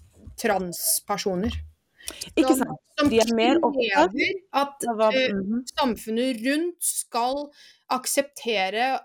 transpersoner. 0.40 1.54
Ikke 2.34 2.54
sant. 2.58 2.82
Som, 2.96 3.10
De 3.12 3.20
er 3.20 3.32
mer 3.36 3.60
opptatt 3.66 4.14
at 4.56 4.86
uh, 4.88 5.40
samfunnet 5.76 6.42
rundt 6.46 6.86
skal 6.86 7.44
akseptere 7.92 8.96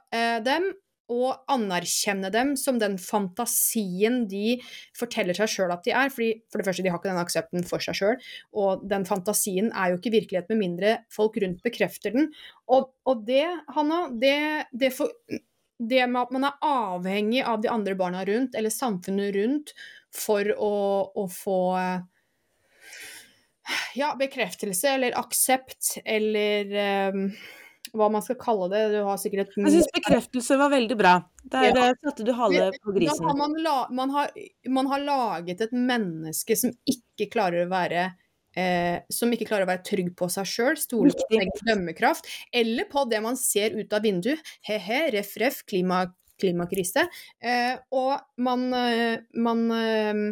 dem 0.46 0.72
og 1.12 1.44
anerkjenne 1.52 2.32
dem 2.34 2.54
som 2.60 2.80
den 2.82 2.98
fantasien 3.02 4.24
de 4.32 4.58
forteller 4.98 5.38
seg 5.38 5.52
sjøl 5.52 5.74
at 5.76 5.84
de 5.86 5.94
er. 5.94 6.12
Fordi, 6.14 6.32
for 6.52 6.62
det 6.62 6.68
første, 6.70 6.86
de 6.86 6.92
har 6.94 7.02
ikke 7.02 7.12
den 7.12 7.22
aksepten 7.22 7.68
for 7.68 7.84
seg 7.84 8.00
sjøl, 8.00 8.20
og 8.56 8.86
den 8.92 9.06
fantasien 9.10 9.72
er 9.76 9.92
jo 9.92 10.00
ikke 10.00 10.16
virkelighet 10.16 10.52
med 10.54 10.62
mindre 10.62 10.98
folk 11.14 11.40
rundt 11.44 11.64
bekrefter 11.66 12.16
den. 12.16 12.30
Og, 12.72 12.92
og 13.08 13.26
det, 13.28 13.46
Hanna, 13.76 14.06
det, 14.22 14.38
det, 14.72 14.94
for, 14.96 15.12
det, 15.30 16.06
med 16.08 16.22
at 16.24 16.36
man 16.38 16.48
er 16.50 16.70
avhengig 16.72 17.44
av 17.44 17.64
de 17.64 17.72
andre 17.74 17.98
barna 18.00 18.24
rundt, 18.28 18.56
eller 18.56 18.74
samfunnet 18.74 19.36
rundt, 19.38 19.76
for 20.12 20.48
å, 20.60 20.74
å 21.16 21.28
få 21.32 21.60
ja, 23.96 24.12
bekreftelse 24.20 24.90
eller 24.98 25.16
aksept 25.20 25.98
eller 26.04 27.12
um, 27.16 27.26
hva 27.98 28.08
man 28.14 28.24
skal 28.24 28.38
kalle 28.40 28.70
det. 28.72 28.82
Du 28.94 29.00
har 29.06 29.20
sikkert 29.22 29.54
Jeg 29.58 29.76
syns 29.76 29.92
bekreftelse 29.96 30.58
var 30.60 30.72
veldig 30.74 30.98
bra. 31.00 31.14
Der 31.52 31.70
ja. 31.72 31.92
satte 32.00 32.26
du 32.28 32.34
halve 32.38 32.72
på 32.80 32.96
grisen. 32.96 33.28
Har 33.28 33.38
man, 33.40 33.56
la, 33.64 33.78
man, 33.92 34.14
har, 34.16 34.34
man, 34.70 34.90
har, 34.92 35.06
laget 35.06 35.64
et 35.68 35.76
menneske 35.76 36.58
som 36.60 36.74
ikke 36.88 37.30
klarer 37.34 37.66
å 37.66 37.72
være 37.72 38.06
eh, 38.58 39.02
som 39.12 39.32
ikke 39.34 39.50
klarer 39.50 39.68
å 39.68 39.72
være 39.72 39.86
trygg 39.88 40.14
på 40.18 40.30
seg 40.32 40.50
sjøl, 40.50 40.80
stole 40.80 41.14
på 41.16 41.28
sin 41.32 41.52
dømmekraft, 41.68 42.30
eller 42.54 42.90
på 42.92 43.06
det 43.12 43.22
man 43.24 43.40
ser 43.40 43.76
ut 43.78 43.94
av 43.96 44.06
vinduet. 44.06 44.54
He-he, 44.68 45.04
ref, 45.16 45.36
ref, 45.42 45.62
klima, 45.68 46.06
klimakrise. 46.42 47.08
Eh, 47.44 47.76
og 47.96 48.16
man, 48.44 48.68
eh, 48.78 49.22
man 49.40 49.68
eh, 49.76 50.24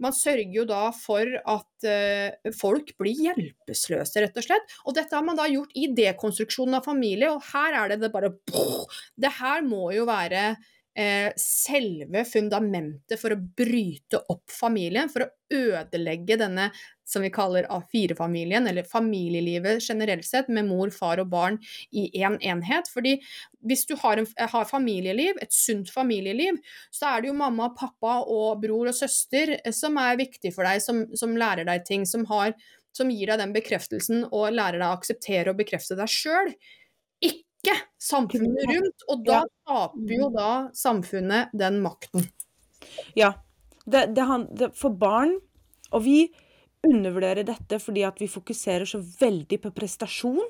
man 0.00 0.16
sørger 0.16 0.54
jo 0.54 0.64
da 0.68 0.82
for 0.96 1.28
at 1.38 1.86
uh, 1.86 2.50
folk 2.56 2.94
blir 3.00 3.22
hjelpeløse, 3.28 4.24
rett 4.24 4.40
og 4.40 4.46
slett. 4.46 4.76
Og 4.86 4.96
dette 4.96 5.16
har 5.16 5.26
man 5.26 5.38
da 5.38 5.48
gjort 5.50 5.76
i 5.76 5.90
dekonstruksjonen 5.96 6.80
av 6.80 6.86
familie, 6.88 7.30
og 7.32 7.44
her 7.52 7.76
er 7.82 7.92
det, 7.92 8.00
det 8.04 8.12
bare 8.14 8.32
Det 9.20 9.32
her 9.40 9.64
må 9.66 9.90
jo 9.94 10.06
være 10.08 10.44
eh, 10.50 10.68
selve 11.38 12.24
fundamentet 12.26 13.20
for 13.20 13.32
å 13.32 13.38
bryte 13.38 14.18
opp 14.32 14.50
familien, 14.50 15.08
for 15.08 15.22
å 15.22 15.28
ødelegge 15.50 16.36
denne 16.40 16.66
som 17.10 17.22
vi 17.22 17.30
kaller 17.34 17.66
A4-familien, 17.70 18.66
eller 18.70 18.86
familielivet 18.86 19.82
generelt 19.82 20.26
sett, 20.26 20.48
med 20.48 20.68
mor, 20.68 20.92
far 20.94 21.22
og 21.22 21.30
barn 21.32 21.58
i 21.90 22.06
én 22.20 22.36
en 22.36 22.38
enhet. 22.52 22.90
Fordi 22.92 23.16
hvis 23.66 23.86
du 23.88 23.96
har, 23.98 24.20
en, 24.20 24.28
har, 24.38 24.66
familieliv, 24.68 25.40
et 25.42 25.54
sunt 25.54 25.90
familieliv, 25.90 26.60
så 26.94 27.14
er 27.14 27.22
det 27.22 27.32
jo 27.32 27.38
mamma, 27.38 27.72
pappa 27.76 28.20
og 28.22 28.62
bror 28.62 28.92
og 28.92 28.96
søster 28.96 29.56
eh, 29.58 29.74
som 29.74 29.98
er 30.00 30.20
viktig 30.20 30.54
for 30.54 30.68
deg, 30.68 30.82
som, 30.84 31.06
som 31.18 31.34
lærer 31.38 31.66
deg 31.68 31.86
ting, 31.88 32.06
som, 32.06 32.26
har, 32.30 32.54
som, 32.96 33.10
gir 33.10 33.32
deg 33.32 33.42
den 33.42 33.56
bekreftelsen 33.56 34.28
og 34.30 34.52
lærer 34.54 34.78
deg 34.78 34.88
å 34.88 35.00
akseptere 35.00 35.50
og 35.50 35.58
bekrefte 35.62 35.98
deg 35.98 36.10
sjøl. 36.10 36.54
Samfunnet 38.00 38.70
rundt, 38.70 39.04
og 39.12 39.24
da 39.26 39.42
taper 39.68 40.14
jo 40.16 40.30
da 40.32 40.50
samfunnet 40.76 41.52
den 41.56 41.80
makten. 41.84 42.24
Ja. 43.18 43.34
Det, 43.84 44.06
det, 44.14 44.24
det, 44.54 44.66
for 44.76 44.92
barn 44.92 45.32
Og 45.90 46.02
vi 46.04 46.28
undervurderer 46.86 47.46
dette 47.48 47.78
fordi 47.80 48.04
at 48.06 48.20
vi 48.20 48.28
fokuserer 48.30 48.86
så 48.88 49.00
veldig 49.00 49.58
på 49.64 49.72
prestasjon. 49.74 50.44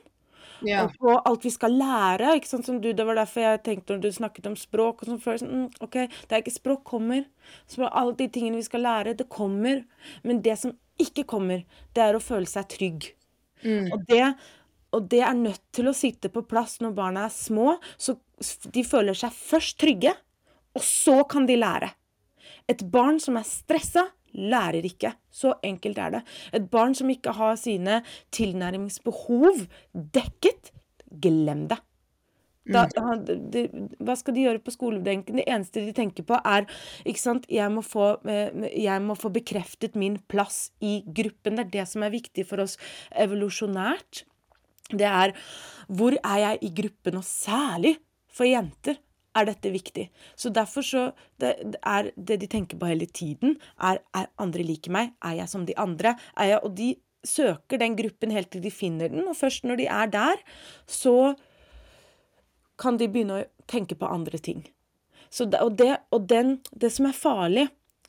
Ja. 0.66 0.84
Og 0.84 0.96
på 1.00 1.14
alt 1.16 1.46
vi 1.46 1.52
skal 1.54 1.74
lære. 1.80 2.34
ikke 2.36 2.48
sant, 2.48 2.66
som 2.66 2.80
du, 2.80 2.92
Det 2.92 3.06
var 3.06 3.14
derfor 3.14 3.40
jeg 3.40 3.62
tenkte 3.64 3.94
når 3.94 4.02
du 4.02 4.12
snakket 4.12 4.46
om 4.46 4.56
språk 4.56 5.02
og 5.02 5.08
sånn 5.08 5.22
før, 5.22 5.38
sånn, 5.40 5.54
mm, 5.54 5.68
ok, 5.80 5.96
det 6.28 6.36
er 6.36 6.42
ikke 6.42 6.58
Språk 6.58 6.84
kommer. 6.84 7.24
Språk, 7.66 7.90
alle 7.92 8.14
de 8.18 8.28
tingene 8.28 8.60
vi 8.60 8.68
skal 8.68 8.84
lære, 8.84 9.16
det 9.16 9.28
kommer. 9.28 9.84
Men 10.22 10.42
det 10.42 10.58
som 10.60 10.76
ikke 11.00 11.24
kommer, 11.24 11.64
det 11.96 12.04
er 12.04 12.16
å 12.16 12.22
føle 12.22 12.46
seg 12.46 12.68
trygg. 12.68 13.10
Mm. 13.64 13.88
Og, 13.92 14.04
det, 14.08 14.34
og 14.96 15.06
det 15.10 15.22
er 15.22 15.36
nødt 15.38 15.62
til 15.74 15.90
å 15.90 15.96
sitte 15.96 16.30
på 16.32 16.42
plass 16.50 16.78
når 16.82 16.94
barna 16.96 17.26
er 17.28 17.34
små. 17.34 17.76
Så 17.96 18.16
de 18.74 18.84
føler 18.86 19.16
seg 19.18 19.34
først 19.34 19.78
trygge, 19.80 20.14
og 20.74 20.86
så 20.86 21.20
kan 21.30 21.46
de 21.46 21.58
lære. 21.58 21.92
Et 22.70 22.82
barn 22.92 23.20
som 23.22 23.38
er 23.38 23.46
stressa, 23.46 24.06
lærer 24.34 24.86
ikke. 24.86 25.12
Så 25.30 25.54
enkelt 25.66 25.98
er 25.98 26.16
det. 26.16 26.24
Et 26.54 26.66
barn 26.70 26.94
som 26.98 27.10
ikke 27.10 27.34
har 27.38 27.58
sine 27.58 28.00
tilnærmingsbehov 28.34 29.64
dekket, 29.92 30.74
glem 31.10 31.66
det. 31.70 31.80
Da, 32.70 32.84
de, 33.16 33.34
det, 33.50 33.62
hva 34.04 34.14
skal 34.18 34.36
de 34.36 34.44
gjøre 34.44 34.60
på 34.62 34.74
skolebenken? 34.74 35.40
Det 35.40 35.46
eneste 35.48 35.82
de 35.82 35.94
tenker 35.96 36.26
på, 36.28 36.36
er 36.46 36.68
ikke 37.08 37.22
sant, 37.22 37.48
jeg 37.50 37.72
må, 37.72 37.82
få, 37.82 38.12
eh, 38.30 38.52
jeg 38.84 39.02
må 39.02 39.16
få 39.18 39.32
bekreftet 39.34 39.96
min 39.98 40.20
plass 40.30 40.68
i 40.84 41.00
gruppen. 41.06 41.58
Det 41.58 41.66
er 41.66 41.72
det 41.78 41.86
som 41.90 42.04
er 42.06 42.14
viktig 42.14 42.46
for 42.46 42.62
oss 42.62 42.76
evolusjonært. 43.10 44.24
Det 44.92 45.06
er 45.06 45.34
hvor 45.90 46.14
er 46.14 46.38
jeg 46.38 46.58
i 46.62 46.72
gruppen, 46.82 47.18
og 47.18 47.26
særlig 47.26 47.96
for 48.30 48.46
jenter 48.46 49.00
er 49.36 49.46
dette 49.46 49.70
viktig. 49.70 50.08
Så 50.38 50.50
derfor 50.54 50.86
så 50.86 51.04
det, 51.42 51.54
er 51.86 52.10
det 52.16 52.40
de 52.42 52.48
tenker 52.50 52.78
på 52.78 52.90
hele 52.90 53.06
tiden, 53.06 53.56
er 53.78 54.02
er 54.14 54.30
andre 54.38 54.66
like 54.66 54.90
meg? 54.90 55.14
Er 55.22 55.42
jeg 55.42 55.48
som 55.48 55.66
de 55.66 55.76
andre? 55.78 56.16
Er 56.36 56.54
jeg, 56.54 56.60
og 56.62 56.76
de 56.76 56.94
søker 57.24 57.78
den 57.78 57.96
gruppen 57.96 58.30
helt 58.30 58.50
til 58.50 58.62
de 58.62 58.70
finner 58.70 59.08
den, 59.08 59.28
og 59.28 59.36
først 59.36 59.64
når 59.64 59.76
de 59.76 59.86
er 59.86 60.06
der, 60.06 60.42
så 60.86 61.34
kan 62.80 62.96
de 62.96 63.08
begynne 63.08 63.42
å 63.42 63.48
tenke 63.68 63.94
på 63.94 64.08
andre 64.08 64.38
ting. 64.38 64.64
Det, 65.30 65.60
og 65.60 65.76
det, 65.78 65.96
og 66.10 66.26
den, 66.28 66.58
det 66.72 66.90
som 66.92 67.06
er 67.06 67.14
farlig 67.14 67.68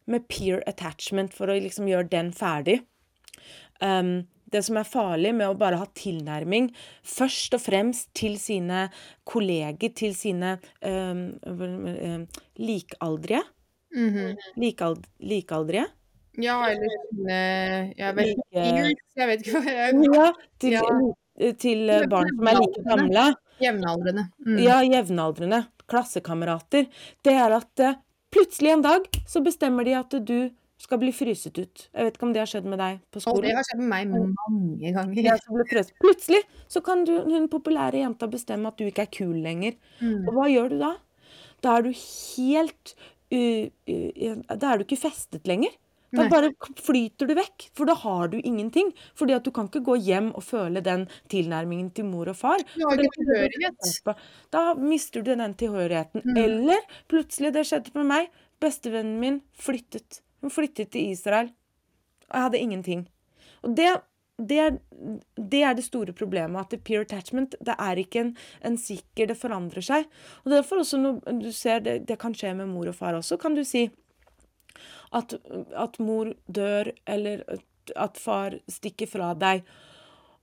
med 0.10 0.26
peer 0.32 0.64
attachment, 0.68 1.34
for 1.34 1.52
å 1.52 1.60
liksom 1.60 1.90
gjøre 1.90 2.10
den 2.10 2.32
ferdig 2.34 2.80
um, 3.84 4.24
det 4.52 4.64
som 4.68 4.80
er 4.80 4.88
farlig 4.88 5.34
med 5.38 5.50
å 5.50 5.58
bare 5.60 5.80
ha 5.82 5.88
tilnærming 5.98 6.70
først 7.08 7.56
og 7.58 7.64
fremst 7.64 8.10
til 8.18 8.38
sine 8.42 8.88
kolleger, 9.28 9.94
til 9.96 10.16
sine 10.18 10.58
øh, 10.84 11.24
øh, 11.48 12.44
likaldrige. 12.60 13.44
Mm 13.96 14.10
-hmm. 14.10 14.36
Likald, 14.56 15.04
likaldrige. 15.20 15.88
Ja, 16.40 16.70
eller 16.70 16.90
sine 17.10 17.94
Jeg 17.98 18.16
vet 18.16 18.28
ikke 18.28 18.96
Jeg 19.16 19.28
vet 19.28 19.42
ikke 19.42 19.60
hva 19.60 19.72
jeg 19.72 19.94
Ja, 20.16 20.32
til, 20.60 20.72
ja. 20.72 21.52
til 21.52 22.10
barn 22.10 22.30
som 22.36 22.48
er 22.48 22.60
like 22.62 22.84
gamle. 22.88 23.36
Jevnaldrende. 23.62 24.30
Mm. 24.46 24.58
Ja, 24.58 24.82
jevnaldrende. 24.82 25.66
Klassekamerater. 25.88 26.88
Det 27.24 27.34
er 27.34 27.52
at 27.52 27.80
uh, 27.80 27.94
plutselig 28.32 28.72
en 28.72 28.82
dag 28.82 29.02
så 29.28 29.44
bestemmer 29.44 29.84
de 29.84 29.98
at 30.00 30.16
du 30.28 30.50
skal 30.82 31.00
bli 31.02 31.12
fryset 31.16 31.58
ut. 31.58 31.86
Jeg 31.92 32.08
vet 32.08 32.18
ikke 32.18 32.28
om 32.28 32.34
det 32.36 32.42
har 32.44 32.50
skjedd 32.50 32.68
med 32.70 32.82
deg 32.82 33.00
på 33.14 33.22
skolen? 33.24 33.48
det 33.48 33.56
har 33.58 33.68
skjedd 33.68 33.84
med 33.84 33.92
meg 33.94 34.34
mange 34.36 34.94
ganger. 34.98 35.94
Plutselig 36.02 36.42
så 36.72 36.82
kan 36.86 37.06
du, 37.08 37.14
hun 37.28 37.48
populære 37.52 38.02
jenta 38.04 38.30
bestemme 38.32 38.72
at 38.72 38.82
du 38.82 38.88
ikke 38.90 39.06
er 39.06 39.14
kul 39.14 39.38
lenger. 39.44 39.78
Mm. 40.02 40.26
Og 40.26 40.36
hva 40.38 40.50
gjør 40.52 40.74
du 40.74 40.82
da? 40.82 40.96
Da 41.62 41.78
er 41.78 41.86
du 41.86 41.92
helt 41.94 42.96
uh, 42.98 43.66
uh, 43.70 44.38
Da 44.50 44.72
er 44.72 44.82
du 44.82 44.88
ikke 44.88 45.04
festet 45.04 45.50
lenger. 45.50 45.74
Da 46.12 46.26
bare 46.28 46.50
flyter 46.84 47.30
du 47.30 47.36
vekk, 47.38 47.70
for 47.78 47.88
da 47.88 47.96
har 47.96 48.32
du 48.34 48.38
ingenting. 48.40 48.90
Fordi 49.16 49.36
at 49.38 49.46
du 49.48 49.52
kan 49.56 49.70
ikke 49.70 49.84
gå 49.86 49.96
hjem 50.10 50.32
og 50.36 50.44
føle 50.44 50.84
den 50.84 51.06
tilnærmingen 51.32 51.92
til 51.96 52.10
mor 52.10 52.32
og 52.32 52.36
far. 52.36 52.64
Du 52.76 52.84
har 52.84 53.00
ikke 53.00 53.22
tilhørighet. 53.22 54.12
Da 54.52 54.66
mister 54.76 55.24
du 55.24 55.32
den 55.32 55.56
tilhørigheten. 55.56 56.26
Mm. 56.26 56.42
Eller 56.44 56.84
plutselig, 57.12 57.54
det 57.56 57.64
skjedde 57.70 57.96
med 57.96 58.10
meg, 58.12 58.28
bestevennen 58.62 59.22
min 59.24 59.40
flyttet. 59.56 60.20
Hun 60.42 60.54
flyttet 60.54 60.94
til 60.94 61.12
Israel. 61.14 61.52
Og 62.30 62.38
jeg 62.38 62.48
hadde 62.48 62.62
ingenting. 62.62 63.04
Og 63.62 63.76
det, 63.78 63.90
det, 64.38 64.60
er, 64.60 64.78
det 65.38 65.64
er 65.64 65.78
det 65.78 65.86
store 65.86 66.16
problemet. 66.18 66.74
At 66.74 66.84
peer 66.86 67.06
attachment 67.06 67.56
det 67.62 67.76
er 67.78 68.02
ikke 68.02 68.26
en, 68.26 68.36
en 68.66 68.78
sikker 68.80 69.32
Det 69.32 69.38
forandrer 69.38 69.86
seg. 69.86 70.08
Og 70.46 70.54
derfor 70.54 70.82
også 70.82 71.02
når 71.02 71.22
du 71.42 71.52
ser 71.56 71.84
det, 71.86 72.02
det 72.10 72.20
kan 72.22 72.36
skje 72.36 72.56
med 72.58 72.72
mor 72.72 72.90
og 72.90 72.98
far 72.98 73.20
også, 73.20 73.38
kan 73.42 73.56
du 73.58 73.64
si 73.68 73.90
at, 75.12 75.36
at 75.76 76.00
mor 76.00 76.32
dør, 76.48 76.94
eller 77.06 77.44
at 77.96 78.20
far 78.20 78.56
stikker 78.72 79.10
fra 79.10 79.34
deg. 79.36 79.66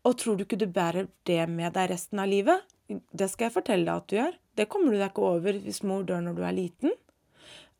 Og 0.07 0.17
tror 0.21 0.37
du 0.37 0.45
ikke 0.45 0.61
du 0.61 0.69
bærer 0.71 1.09
det 1.29 1.41
med 1.51 1.75
deg 1.77 1.91
resten 1.93 2.21
av 2.23 2.29
livet? 2.31 2.65
Det 2.89 3.29
skal 3.29 3.49
jeg 3.49 3.57
fortelle 3.57 3.89
deg 3.89 3.95
at 3.97 4.09
du 4.09 4.17
gjør. 4.19 4.39
Det 4.59 4.69
kommer 4.73 4.93
du 4.93 4.99
deg 4.99 5.11
ikke 5.11 5.29
over 5.33 5.61
hvis 5.65 5.83
mor 5.87 6.05
dør 6.07 6.23
når 6.25 6.39
du 6.39 6.45
er 6.45 6.57
liten. 6.57 6.95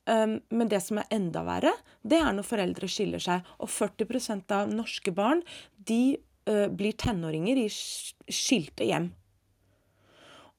Um, 0.09 0.39
men 0.49 0.71
det 0.73 0.81
som 0.81 1.01
er 1.03 1.11
enda 1.13 1.43
verre, 1.45 1.75
det 2.01 2.17
er 2.23 2.33
når 2.33 2.47
foreldre 2.49 2.89
skiller 2.89 3.21
seg. 3.21 3.45
Og 3.61 3.69
40% 3.69 4.55
av 4.57 4.71
norske 4.73 5.13
barn 5.13 5.43
de 5.91 6.17
uh, 6.49 6.69
blir 6.73 6.97
tenåringer 6.97 7.61
i 7.61 7.67
skilte 7.69 8.89
hjem. 8.89 9.11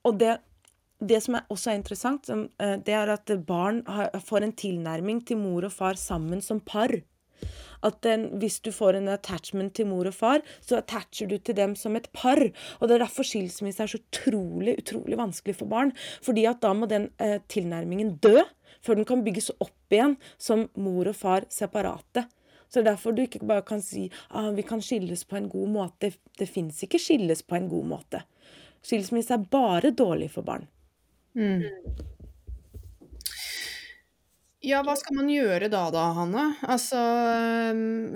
Og 0.06 0.20
det, 0.22 0.38
det 1.02 1.22
som 1.26 1.40
er 1.40 1.50
også 1.50 1.74
er 1.74 1.80
interessant, 1.80 2.30
uh, 2.30 2.76
det 2.78 2.94
er 2.94 3.14
at 3.16 3.34
barn 3.48 3.82
får 4.26 4.46
en 4.46 4.58
tilnærming 4.66 5.24
til 5.26 5.42
mor 5.42 5.66
og 5.66 5.74
far 5.74 5.98
sammen 5.98 6.46
som 6.46 6.62
par. 6.62 6.94
At 7.86 8.02
den, 8.04 8.26
hvis 8.42 8.60
du 8.60 8.74
får 8.76 8.98
en 9.00 9.10
attachment 9.14 9.74
til 9.78 9.88
mor 9.88 10.10
og 10.10 10.14
far, 10.14 10.44
så 10.60 10.82
attacher 10.82 11.30
du 11.32 11.38
til 11.40 11.56
dem 11.56 11.78
som 11.80 11.96
et 11.96 12.10
par. 12.14 12.42
Og 12.80 12.88
det 12.88 12.98
er 12.98 13.06
derfor 13.06 13.26
skilsmisse 13.26 13.82
er 13.86 13.92
så 13.92 14.02
utrolig, 14.02 14.76
utrolig 14.84 15.18
vanskelig 15.18 15.56
for 15.62 15.72
barn. 15.72 15.94
Fordi 16.22 16.46
at 16.50 16.60
da 16.62 16.74
må 16.76 16.90
den 16.92 17.08
eh, 17.24 17.40
tilnærmingen 17.50 18.18
dø 18.20 18.44
før 18.86 19.00
den 19.00 19.08
kan 19.08 19.24
bygges 19.26 19.52
opp 19.58 19.94
igjen 19.94 20.18
som 20.38 20.68
mor 20.80 21.10
og 21.12 21.18
far 21.18 21.48
separate. 21.54 22.26
Så 22.70 22.80
det 22.80 22.84
er 22.84 22.92
derfor 22.92 23.16
du 23.18 23.24
ikke 23.24 23.42
bare 23.50 23.66
kan 23.66 23.82
si 23.82 24.06
ah, 24.30 24.52
vi 24.54 24.64
kan 24.66 24.82
skilles 24.86 25.24
på 25.26 25.40
en 25.40 25.50
god 25.50 25.72
måte. 25.74 26.12
Det, 26.38 26.50
fins 26.50 26.84
ikke 26.86 27.02
skilles 27.02 27.42
på 27.42 27.58
en 27.58 27.70
god 27.72 27.90
måte. 27.96 28.22
Skilsmisse 28.86 29.36
er 29.36 29.50
bare 29.52 29.92
dårlig 29.92 30.30
for 30.36 30.46
barn. 30.46 30.68
Mm. 31.36 31.66
Ja, 34.60 34.82
hva 34.84 34.94
skal 35.00 35.16
man 35.16 35.30
gjøre 35.32 35.70
da 35.72 35.86
da, 35.94 36.04
Hanne? 36.18 36.46
Altså, 36.68 37.00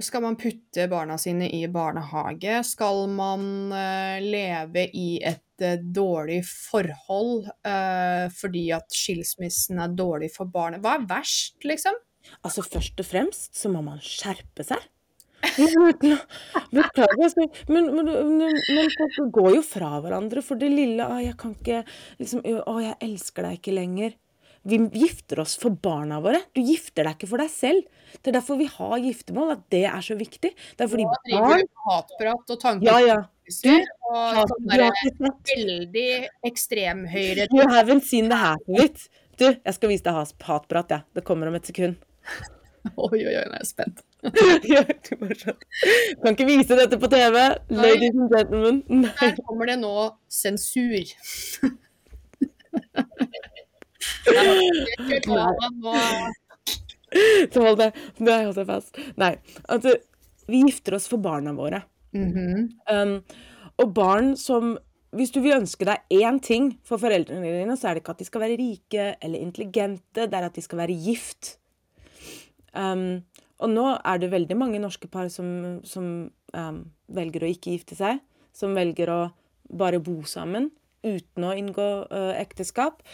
skal 0.03 0.23
man 0.25 0.35
putte 0.39 0.89
barna 0.91 1.15
sine 1.17 1.47
i 1.47 1.61
barnehage? 1.71 2.57
Skal 2.67 3.07
man 3.11 3.45
uh, 3.71 4.19
leve 4.19 4.83
i 4.91 5.21
et 5.23 5.52
dårlig 5.95 6.41
forhold 6.47 7.49
uh, 7.67 8.25
fordi 8.33 8.67
at 8.75 8.89
skilsmissen 8.93 9.81
er 9.83 9.93
dårlig 9.97 10.31
for 10.35 10.49
barnet? 10.49 10.83
Hva 10.83 10.97
er 10.97 11.07
verst, 11.09 11.59
liksom? 11.67 11.97
Altså, 12.43 12.63
først 12.63 12.99
og 13.03 13.07
fremst 13.07 13.57
så 13.59 13.71
må 13.71 13.83
man 13.85 14.01
skjerpe 14.03 14.65
seg. 14.67 14.83
Beklager, 15.43 17.33
men, 17.67 17.89
men, 17.91 18.07
men, 18.07 18.11
men, 18.47 18.91
folk 18.95 19.31
går 19.35 19.57
jo 19.57 19.63
fra 19.65 19.97
hverandre 19.99 20.43
for 20.45 20.59
det 20.59 20.69
lille 20.71 21.03
'Å, 21.03 21.19
jeg 21.19 21.35
kan 21.39 21.55
ikke 21.57 21.81
liksom, 22.21 22.45
Å, 22.63 22.75
jeg 22.79 22.95
elsker 23.09 23.47
deg 23.47 23.59
ikke 23.59 23.75
lenger'. 23.75 24.15
Vi 24.63 24.79
gifter 24.95 25.41
oss 25.43 25.57
for 25.59 25.75
barna 25.75 26.21
våre. 26.23 26.39
Du 26.55 26.61
gifter 26.63 27.03
deg 27.03 27.17
ikke 27.17 27.27
for 27.33 27.43
deg 27.43 27.51
selv. 27.51 27.83
Det 28.15 28.31
er 28.31 28.37
derfor 28.37 28.55
vi 28.55 28.69
har 28.71 28.95
giftermål, 29.03 29.57
at 29.57 29.65
det 29.73 29.83
er 29.89 30.05
så 30.05 30.15
viktig. 30.15 30.53
Det 30.55 30.85
er 30.85 30.91
fordi 30.91 31.07
barn 31.33 31.65
hatprat 31.83 32.53
og 32.55 32.61
tanker 32.61 32.87
Ja, 32.87 32.99
ja. 33.03 33.17
Du, 33.43 33.73
og 34.09 34.39
sånn 34.51 34.69
veldig 34.71 36.09
ekstremhøyre 36.47 37.47
You 37.51 37.67
haven't 37.67 38.07
seen 38.07 38.29
the 38.31 38.39
half 38.39 38.63
of 38.69 38.79
it. 38.83 39.07
Du, 39.39 39.47
jeg 39.49 39.75
skal 39.75 39.91
vise 39.91 40.05
deg 40.05 40.15
hatprat, 40.47 40.91
jeg. 40.93 41.01
Det 41.17 41.23
kommer 41.27 41.49
om 41.49 41.57
et 41.57 41.67
sekund. 41.67 41.95
Oi, 42.99 43.19
oi, 43.23 43.31
oi, 43.31 43.43
nå 43.47 43.55
er 43.55 43.61
jeg 43.61 43.67
spent. 43.69 44.01
Kan 46.23 46.33
ikke 46.33 46.47
vise 46.47 46.75
dette 46.75 46.97
på 46.99 47.07
TV. 47.11 47.37
Ladies 47.71 48.17
and 48.17 48.27
gentlemen. 48.31 48.81
Nei. 48.91 49.13
Her 49.21 49.37
kommer 49.39 49.71
det 49.71 49.77
nå 49.79 49.93
sensur. 50.27 51.13
Så 57.53 57.63
hold 57.63 57.79
deg, 57.79 57.95
fast. 58.67 58.99
Nei, 59.19 59.33
altså, 59.71 59.95
vi 60.49 60.63
gifter 60.67 60.97
oss 60.97 61.07
for 61.11 61.23
barna 61.23 61.53
våre. 61.55 61.83
Mhm. 62.13 62.71
Um, 62.91 63.21
og 63.77 63.93
barn 63.93 64.35
som 64.37 64.77
Hvis 65.13 65.29
du 65.29 65.43
vil 65.43 65.53
ønske 65.53 65.85
deg 65.85 66.01
én 66.09 66.39
ting 66.41 66.71
for 66.81 66.97
foreldrene 66.97 67.45
dine, 67.45 67.75
så 67.77 67.91
er 67.91 67.93
det 67.93 68.01
ikke 68.01 68.15
at 68.15 68.21
de 68.23 68.25
skal 68.25 68.41
være 68.41 68.55
rike 68.57 69.03
eller 69.21 69.43
intelligente, 69.45 70.25
det 70.25 70.33
er 70.33 70.45
at 70.47 70.55
de 70.55 70.61
skal 70.61 70.79
være 70.79 70.95
gift. 71.05 71.59
Um, 72.73 73.21
og 73.61 73.69
nå 73.69 73.85
er 73.93 74.17
det 74.17 74.31
veldig 74.31 74.57
mange 74.57 74.81
norske 74.81 75.07
par 75.07 75.29
som, 75.29 75.79
som 75.85 76.31
um, 76.57 76.79
velger 77.13 77.45
å 77.45 77.51
ikke 77.53 77.75
gifte 77.75 77.93
seg. 77.93 78.23
Som 78.57 78.73
velger 78.73 79.11
å 79.13 79.19
bare 79.69 80.01
bo 80.01 80.23
sammen 80.25 80.71
uten 81.05 81.45
å 81.45 81.53
inngå 81.53 81.87
uh, 82.09 82.33
ekteskap. 82.33 83.05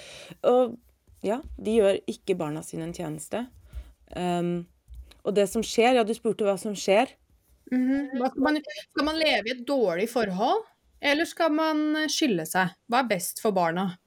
Og 0.48 0.78
ja, 1.26 1.42
de 1.60 1.80
gjør 1.82 2.00
ikke 2.08 2.38
barna 2.40 2.64
sine 2.64 2.88
en 2.88 2.96
tjeneste. 2.96 3.44
Um, 4.16 4.64
og 5.28 5.36
det 5.36 5.50
som 5.52 5.64
skjer, 5.66 5.98
ja, 6.00 6.06
du 6.08 6.16
spurte 6.16 6.48
hva 6.48 6.56
som 6.60 6.78
skjer. 6.78 7.12
Mhm. 7.72 8.10
-hmm. 8.12 8.30
skal, 8.30 8.42
man, 8.42 8.62
skal 8.90 9.06
man 9.06 9.20
leve 9.20 9.48
i 9.50 9.52
et 9.52 9.68
dårlig 9.68 10.10
forhold, 10.10 10.64
eller 11.02 11.26
skal 11.26 11.52
man 11.52 12.10
skille 12.10 12.46
seg? 12.46 12.76
Hva 12.88 13.04
er 13.04 13.08
best 13.08 13.42
for 13.42 13.52
barna? 13.52 13.98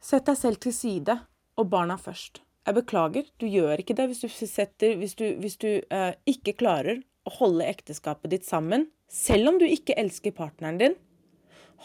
Sett 0.00 0.26
deg 0.26 0.36
selv 0.36 0.60
til 0.60 0.72
side, 0.72 1.18
og 1.56 1.68
barna 1.70 1.96
først. 1.96 2.42
Jeg 2.66 2.74
beklager, 2.74 3.24
du 3.38 3.46
gjør 3.46 3.80
ikke 3.80 3.94
det 3.94 4.06
hvis 4.06 4.20
du, 4.20 4.28
setter, 4.28 4.96
hvis 4.96 5.14
du, 5.14 5.34
hvis 5.40 5.56
du 5.56 5.80
uh, 5.92 6.12
ikke 6.26 6.52
klarer 6.52 7.02
å 7.24 7.30
holde 7.30 7.64
ekteskapet 7.64 8.30
ditt 8.30 8.44
sammen, 8.44 8.88
selv 9.08 9.48
om 9.48 9.58
du 9.58 9.66
ikke 9.66 9.96
elsker 9.96 10.32
partneren 10.32 10.78
din. 10.78 10.94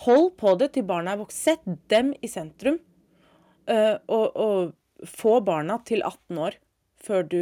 Hold 0.05 0.37
på 0.37 0.55
det 0.55 0.73
til 0.73 0.83
barna 0.83 1.13
er 1.13 1.17
vokst. 1.17 1.37
Sett 1.37 1.63
dem 1.89 2.13
i 2.21 2.27
sentrum, 2.27 2.79
Uh, 3.69 4.01
og, 4.09 4.27
og 4.33 5.05
få 5.05 5.35
barna 5.45 5.75
til 5.85 6.01
18 6.01 6.39
år 6.41 6.55
før 7.05 7.27
du, 7.29 7.41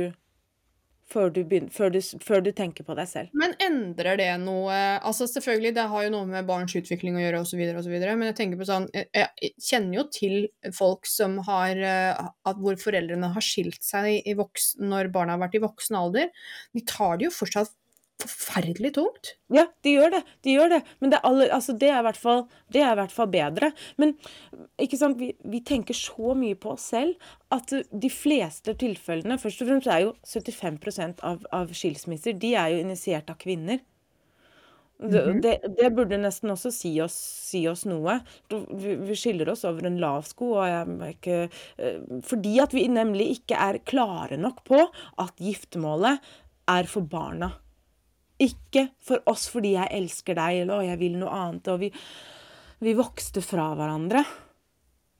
før 1.07 1.31
du, 1.33 1.41
begynner, 1.47 1.71
før 1.73 1.91
du, 1.93 1.99
før 2.23 2.43
du 2.43 2.49
tenker 2.55 2.85
på 2.87 2.95
deg 2.97 3.07
selv. 3.09 3.31
Men 3.37 3.55
endrer 3.63 4.19
det 4.19 4.29
noe 4.43 4.75
Altså 4.97 5.27
selvfølgelig, 5.29 5.73
det 5.77 5.87
har 5.91 6.05
jo 6.05 6.13
noe 6.13 6.27
med 6.29 6.47
barns 6.49 6.75
utvikling 6.75 7.17
å 7.17 7.23
gjøre 7.23 7.41
osv., 7.45 7.63
osv., 7.79 7.95
men 7.95 8.27
jeg 8.29 8.37
tenker 8.39 8.59
på 8.59 8.67
sånn 8.67 8.89
Jeg, 8.95 9.09
jeg 9.15 9.53
kjenner 9.69 9.99
jo 9.99 10.05
til 10.13 10.37
folk 10.75 11.07
som 11.09 11.39
har 11.47 11.79
eh, 11.79 12.27
at 12.49 12.61
Hvor 12.61 12.79
foreldrene 12.81 13.31
har 13.33 13.45
skilt 13.45 13.83
seg 13.85 14.27
voksen, 14.37 14.87
når 14.91 15.11
barna 15.13 15.37
har 15.37 15.45
vært 15.45 15.57
i 15.57 15.63
voksen 15.63 15.97
alder. 15.97 16.31
De 16.75 16.83
tar 16.87 17.17
det 17.17 17.29
jo 17.29 17.35
fortsatt 17.35 17.73
forferdelig 18.21 18.93
tungt. 18.95 19.33
Ja, 19.53 19.67
de 19.85 19.93
gjør 19.93 20.15
det. 20.15 20.21
De 20.45 20.55
gjør 20.55 20.71
det. 20.73 20.79
Men 20.99 21.13
det 21.13 21.19
alle, 21.27 21.49
altså 21.53 21.75
det 21.77 21.89
er, 21.91 21.99
i, 21.99 22.05
hvert 22.07 22.19
fall, 22.19 22.45
det 22.73 22.81
er 22.81 22.95
i 22.95 22.99
hvert 23.01 23.13
fall 23.13 23.29
bedre. 23.33 23.71
Men 24.01 24.15
ikke 24.81 24.99
sant, 24.99 25.19
vi, 25.21 25.31
vi 25.45 25.61
tenker 25.65 25.97
så 25.97 26.33
mye 26.37 26.57
på 26.57 26.73
oss 26.73 26.89
selv 26.95 27.29
at 27.53 27.71
de 27.73 28.09
fleste 28.11 28.73
tilfellene 28.79 29.37
Først 29.39 29.61
og 29.63 29.69
fremst 29.69 29.91
er 29.91 30.01
jo 30.07 30.15
75% 30.25 31.21
av, 31.25 31.45
av 31.53 31.69
skilsmisser 31.77 32.35
de 32.41 32.55
er 32.57 32.73
jo 32.73 32.81
initiert 32.81 33.29
av 33.31 33.37
kvinner. 33.39 33.83
Det, 34.97 35.21
det, 35.43 35.53
det 35.77 35.91
burde 35.93 36.17
nesten 36.17 36.49
også 36.49 36.71
si 36.73 36.95
oss, 37.03 37.13
si 37.51 37.61
oss 37.69 37.85
noe. 37.85 38.17
Vi, 38.49 38.95
vi 38.97 39.17
skiller 39.19 39.51
oss 39.53 39.61
over 39.69 39.85
en 39.85 39.99
lav 40.01 40.25
sko. 40.25 40.55
Og 40.57 40.65
jeg, 40.65 41.13
ikke, 41.13 41.37
eh, 41.77 42.01
fordi 42.25 42.55
at 42.65 42.73
vi 42.73 42.87
nemlig 42.89 43.29
ikke 43.37 43.61
er 43.61 43.81
klare 43.85 44.41
nok 44.41 44.65
på 44.65 44.81
at 45.21 45.37
giftermålet 45.37 46.25
er 46.73 46.89
for 46.89 47.05
barna. 47.05 47.53
Ikke 48.43 48.89
for 49.01 49.23
oss 49.29 49.47
fordi 49.49 49.73
jeg 49.75 49.93
elsker 49.97 50.37
deg, 50.37 50.63
eller 50.63 50.85
jeg 50.85 50.99
vil 51.01 51.17
noe 51.17 51.33
annet. 51.33 51.69
Og 51.73 51.81
vi, 51.81 51.91
vi 52.85 52.95
vokste 52.97 53.41
fra 53.45 53.71
hverandre. 53.77 54.23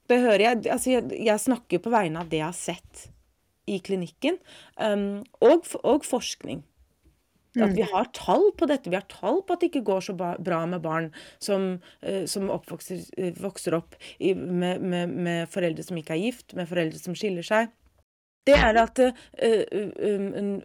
Det 0.08 0.21
hører 0.23 0.43
jeg 0.45 0.71
Altså, 0.71 0.93
jeg, 0.93 1.21
jeg 1.25 1.43
snakker 1.43 1.84
på 1.84 1.93
vegne 1.93 2.21
av 2.21 2.32
det 2.32 2.41
jeg 2.41 2.47
har 2.47 2.58
sett 2.58 3.08
i 3.67 3.82
klinikken, 3.84 4.38
um, 4.80 5.25
og, 5.43 5.65
og 5.84 6.06
forskning. 6.08 6.62
At 7.58 7.73
vi 7.73 7.86
har 7.89 8.06
tall 8.13 8.51
på 8.53 8.67
dette. 8.69 8.91
Vi 8.91 8.95
har 8.95 9.08
tall 9.10 9.41
på 9.41 9.56
at 9.56 9.63
det 9.63 9.71
ikke 9.71 9.88
går 9.88 10.03
så 10.06 10.13
bra 10.15 10.60
med 10.69 10.84
barn 10.84 11.10
som, 11.43 11.80
uh, 12.06 12.23
som 12.30 12.51
uh, 12.53 13.34
vokser 13.41 13.77
opp 13.77 13.97
i, 14.19 14.34
med, 14.38 14.84
med, 14.86 15.15
med 15.25 15.51
foreldre 15.51 15.84
som 15.84 15.97
ikke 15.99 16.15
er 16.15 16.23
gift, 16.27 16.53
med 16.58 16.69
foreldre 16.69 17.01
som 17.01 17.17
skiller 17.17 17.45
seg. 17.45 17.73
Det 18.47 18.56
er 18.56 18.77
at 18.80 19.01
uh, 19.01 19.25
um, 19.43 20.62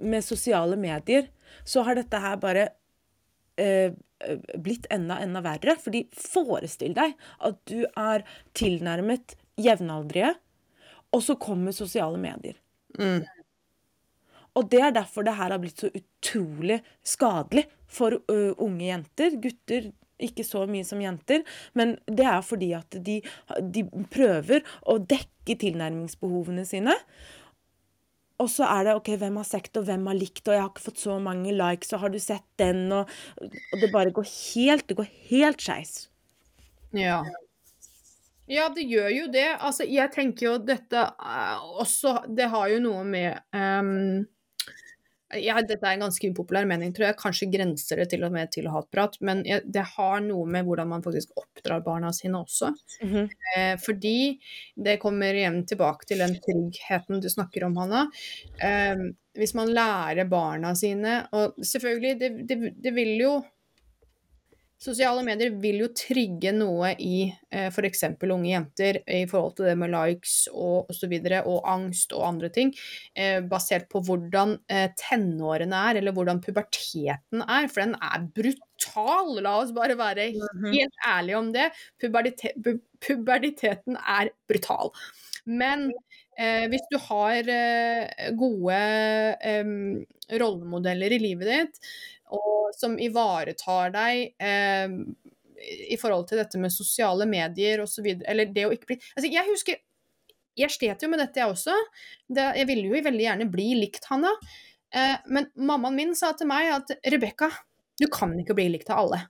med 0.00 0.24
sosiale 0.24 0.78
medier 0.80 1.28
så 1.64 1.84
har 1.86 1.98
dette 1.98 2.20
her 2.22 2.38
bare 2.42 2.68
eh, 3.60 3.92
blitt 4.60 4.88
enda, 4.92 5.18
enda 5.22 5.42
verre. 5.44 5.76
Fordi 5.80 6.04
forestill 6.14 6.94
deg 6.96 7.16
at 7.46 7.60
du 7.70 7.84
er 7.88 8.24
tilnærmet 8.58 9.36
jevnaldrige, 9.60 10.34
og 11.10 11.22
så 11.26 11.36
kommer 11.40 11.74
sosiale 11.74 12.20
medier. 12.20 12.56
Mm. 12.98 13.24
Og 14.58 14.66
det 14.70 14.80
er 14.82 14.94
derfor 14.94 15.26
det 15.26 15.36
her 15.38 15.52
har 15.54 15.62
blitt 15.62 15.82
så 15.82 15.90
utrolig 15.94 16.80
skadelig 17.06 17.66
for 17.90 18.18
uh, 18.30 18.52
unge 18.58 18.86
jenter. 18.88 19.36
Gutter 19.42 19.90
ikke 20.20 20.44
så 20.44 20.66
mye 20.68 20.84
som 20.84 21.00
jenter, 21.00 21.44
men 21.78 21.94
det 22.04 22.26
er 22.28 22.42
fordi 22.44 22.72
at 22.76 22.98
de, 23.06 23.20
de 23.72 23.84
prøver 24.12 24.66
å 24.84 24.98
dekke 25.00 25.56
tilnærmingsbehovene 25.62 26.66
sine. 26.68 26.96
Og 28.40 28.48
så 28.48 28.64
er 28.68 28.86
det 28.86 28.96
OK, 28.96 29.12
hvem 29.20 29.36
har 29.40 29.48
sett 29.48 29.76
og 29.76 29.84
hvem 29.88 30.08
har 30.08 30.16
likt, 30.16 30.46
og 30.48 30.56
jeg 30.56 30.64
har 30.64 30.72
ikke 30.72 30.86
fått 30.88 31.02
så 31.02 31.18
mange 31.22 31.52
likes, 31.52 31.92
og 31.92 32.04
har 32.04 32.14
du 32.14 32.18
sett 32.22 32.46
den, 32.60 32.86
og, 32.96 33.10
og 33.40 33.82
det 33.82 33.92
bare 33.92 34.14
går 34.16 34.26
helt 34.30 34.88
Det 34.88 34.96
går 34.98 35.10
helt 35.30 35.62
skeis. 35.62 36.08
Ja. 36.96 37.22
Ja, 38.50 38.66
det 38.74 38.88
gjør 38.90 39.10
jo 39.14 39.26
det. 39.30 39.46
Altså, 39.62 39.86
jeg 39.86 40.10
tenker 40.14 40.46
jo 40.48 40.56
dette 40.58 41.04
uh, 41.22 41.60
også 41.78 42.16
Det 42.26 42.48
har 42.50 42.72
jo 42.72 42.80
noe 42.82 43.04
med 43.06 43.38
um, 43.54 44.24
ja, 45.38 45.60
Dette 45.62 45.86
er 45.86 45.94
en 45.94 46.04
ganske 46.06 46.30
upopulær 46.32 46.66
mening, 46.68 46.92
tror 46.94 47.08
jeg. 47.08 47.18
Kanskje 47.20 47.50
grenser 47.52 48.00
det 48.00 48.08
til 48.12 48.24
og 48.26 48.34
med 48.34 48.50
til 48.54 48.66
hatprat. 48.72 49.16
Men 49.24 49.42
det 49.44 49.84
har 49.94 50.18
noe 50.24 50.48
med 50.50 50.66
hvordan 50.66 50.90
man 50.90 51.04
faktisk 51.04 51.36
oppdrar 51.38 51.84
barna 51.86 52.12
sine 52.12 52.40
også. 52.40 52.72
Mm 53.02 53.10
-hmm. 53.12 53.28
eh, 53.56 53.76
fordi 53.78 54.38
det 54.76 54.98
kommer 55.00 55.34
igjen 55.34 55.66
tilbake 55.66 56.06
til 56.06 56.18
den 56.18 56.34
tryggheten 56.34 57.20
du 57.20 57.28
snakker 57.28 57.64
om, 57.64 57.76
Hanna. 57.76 58.10
Eh, 58.62 58.96
hvis 59.38 59.54
man 59.54 59.68
lærer 59.74 60.24
barna 60.24 60.74
sine 60.74 61.26
Og 61.32 61.54
selvfølgelig, 61.62 62.20
det, 62.20 62.48
det, 62.48 62.74
det 62.82 62.94
vil 62.94 63.20
jo 63.20 63.42
Sosiale 64.80 65.20
medier 65.26 65.52
vil 65.60 65.82
jo 65.82 65.90
trigge 65.92 66.54
noe 66.56 66.94
i 67.04 67.26
eh, 67.52 67.66
f.eks. 67.68 68.06
unge 68.24 68.48
jenter 68.48 68.98
i 69.04 69.26
forhold 69.28 69.58
til 69.58 69.68
det 69.68 69.74
med 69.76 69.92
likes 69.92 70.46
og 70.54 70.88
osv. 70.88 71.12
Og, 71.20 71.50
og 71.52 71.68
angst 71.68 72.14
og 72.16 72.24
andre 72.30 72.48
ting, 72.54 72.72
eh, 73.12 73.42
basert 73.44 73.90
på 73.92 74.00
hvordan 74.06 74.56
eh, 74.72 74.88
tenårene 74.96 75.82
er, 75.90 76.00
eller 76.00 76.16
hvordan 76.16 76.40
puberteten 76.40 77.44
er. 77.44 77.68
For 77.68 77.84
den 77.84 77.92
er 78.00 78.24
brutal, 78.32 79.34
la 79.44 79.58
oss 79.60 79.74
bare 79.76 79.98
være 80.00 80.30
helt 80.32 81.04
ærlige 81.04 81.42
om 81.42 81.52
det. 81.56 81.68
Pubertite 82.00 82.56
pu 82.64 82.78
puberteten 83.00 83.96
er 84.00 84.32
brutal. 84.48 84.94
Men 85.48 85.90
eh, 86.38 86.66
hvis 86.72 86.88
du 86.92 86.98
har 87.04 87.48
eh, 87.52 88.30
gode 88.38 88.80
eh, 89.44 89.74
rollemodeller 90.40 91.16
i 91.16 91.20
livet 91.20 91.52
ditt, 91.52 91.92
og 92.36 92.74
som 92.76 92.96
ivaretar 93.02 93.92
deg 93.94 94.34
eh, 94.40 94.96
i 95.90 95.98
forhold 96.00 96.28
til 96.30 96.40
dette 96.40 96.60
med 96.60 96.72
sosiale 96.72 97.26
medier 97.28 97.82
osv. 97.84 98.06
Eller 98.20 98.52
det 98.54 98.66
å 98.66 98.74
ikke 98.74 98.92
bli 98.92 98.98
Altså, 99.14 99.28
jeg 99.28 99.46
husker 99.50 99.80
Jeg 100.58 100.72
slet 100.74 101.02
jo 101.04 101.08
med 101.12 101.20
dette, 101.22 101.40
jeg 101.40 101.52
også. 101.52 101.74
Det, 102.28 102.46
jeg 102.58 102.68
ville 102.68 102.90
jo 102.90 103.02
veldig 103.06 103.26
gjerne 103.26 103.50
bli 103.52 103.68
likt 103.78 104.08
Hanna. 104.10 104.32
Eh, 104.92 105.16
men 105.30 105.46
mammaen 105.54 105.96
min 105.96 106.16
sa 106.18 106.32
til 106.36 106.50
meg 106.50 106.72
at 106.74 106.90
Rebekka, 107.14 107.48
du 108.00 108.08
kan 108.12 108.34
ikke 108.40 108.56
bli 108.58 108.66
likt 108.74 108.90
av 108.90 109.04
alle. 109.04 109.20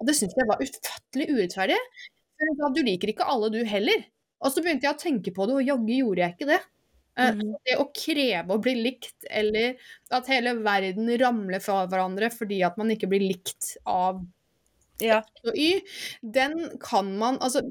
Og 0.00 0.08
det 0.08 0.16
syntes 0.18 0.36
jeg 0.36 0.50
var 0.50 0.60
ufattelig 0.60 1.28
urettferdig. 1.30 1.78
Du 2.74 2.82
liker 2.82 3.12
ikke 3.12 3.28
alle, 3.30 3.52
du 3.54 3.62
heller. 3.68 4.02
Og 4.44 4.52
så 4.52 4.60
begynte 4.64 4.88
jeg 4.88 4.96
å 4.96 5.00
tenke 5.00 5.32
på 5.32 5.46
det, 5.46 5.56
og 5.56 5.68
jaggu 5.70 5.94
gjorde 5.94 6.24
jeg 6.24 6.34
ikke 6.34 6.50
det. 6.50 6.60
Mm. 7.14 7.52
Det 7.62 7.76
å 7.78 7.86
kreve 7.94 8.56
å 8.56 8.62
bli 8.62 8.74
likt, 8.80 9.26
eller 9.30 9.76
at 10.14 10.30
hele 10.32 10.56
verden 10.64 11.12
ramler 11.20 11.62
fra 11.62 11.84
hverandre 11.86 12.30
fordi 12.34 12.58
at 12.66 12.78
man 12.80 12.90
ikke 12.90 13.06
blir 13.12 13.22
likt 13.22 13.76
av 13.86 14.24
ja. 15.02 15.20
og 15.46 15.54
Y, 15.58 15.80
den 16.22 16.56
kan 16.82 17.12
man 17.18 17.38
Altså, 17.42 17.62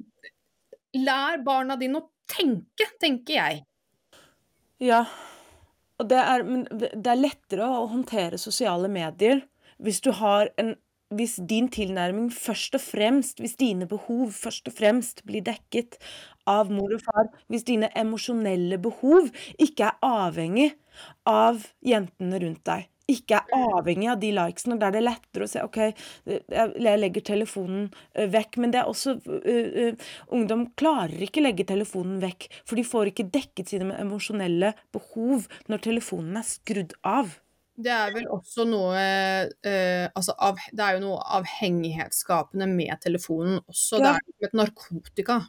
lær 0.96 1.44
barna 1.44 1.76
dine 1.80 2.00
å 2.00 2.10
tenke, 2.30 2.88
tenker 3.02 3.36
jeg. 3.36 3.64
Ja. 4.84 5.04
Og 6.00 6.10
det 6.10 6.20
er, 6.20 6.44
det 6.72 7.10
er 7.12 7.20
lettere 7.20 7.68
å 7.68 7.86
håndtere 7.92 8.40
sosiale 8.42 8.90
medier 8.92 9.44
hvis 9.84 10.00
du 10.04 10.12
har 10.16 10.52
en 10.62 10.76
hvis 11.14 11.36
din 11.50 11.68
tilnærming 11.70 12.32
først 12.34 12.74
og 12.78 12.82
fremst, 12.82 13.38
hvis 13.38 13.58
dine 13.60 13.86
behov 13.90 14.32
først 14.34 14.70
og 14.70 14.74
fremst 14.78 15.24
blir 15.28 15.44
dekket 15.46 16.00
av 16.50 16.72
mor 16.74 16.96
og 16.96 17.04
far, 17.06 17.30
hvis 17.52 17.68
dine 17.68 17.92
emosjonelle 17.98 18.80
behov 18.84 19.30
ikke 19.62 19.92
er 19.92 20.08
avhengig 20.08 20.72
av 21.30 21.64
jentene 21.86 22.42
rundt 22.44 22.66
deg, 22.68 22.90
ikke 23.12 23.36
er 23.36 23.64
avhengig 23.76 24.08
av 24.14 24.20
de 24.22 24.30
likesene, 24.32 24.78
der 24.80 24.94
det 24.94 25.02
er 25.02 25.08
lettere 25.10 25.46
å 25.46 25.52
se 25.52 25.64
OK, 25.66 25.80
jeg 26.24 27.00
legger 27.02 27.26
telefonen 27.34 27.90
eh, 28.16 28.30
vekk. 28.32 28.60
Men 28.64 28.74
det 28.74 28.80
er 28.80 28.92
også 28.92 29.18
uh, 29.20 29.80
uh, 29.84 30.12
Ungdom 30.36 30.70
klarer 30.80 31.26
ikke 31.26 31.44
legge 31.44 31.68
telefonen 31.68 32.22
vekk, 32.24 32.48
for 32.64 32.80
de 32.80 32.86
får 32.88 33.12
ikke 33.12 33.28
dekket 33.34 33.74
sine 33.74 33.98
emosjonelle 34.00 34.74
behov 34.96 35.50
når 35.72 35.84
telefonen 35.90 36.40
er 36.40 36.48
skrudd 36.48 36.96
av. 37.04 37.40
Det 37.74 37.90
er 37.92 38.14
vel 38.14 38.30
også 38.32 38.68
noe 38.70 39.02
uh, 39.02 40.06
altså 40.14 40.36
av, 40.38 40.62
Det 40.72 40.86
er 40.86 41.00
jo 41.00 41.08
noe 41.08 41.24
avhengighetsskapende 41.40 42.70
med 42.72 42.94
telefonen 43.04 43.60
også. 43.66 44.00
Ja. 44.00 44.14
Det 44.14 44.14
er 44.14 44.24
som 44.24 44.48
et 44.48 44.58
narkotika. 44.62 45.42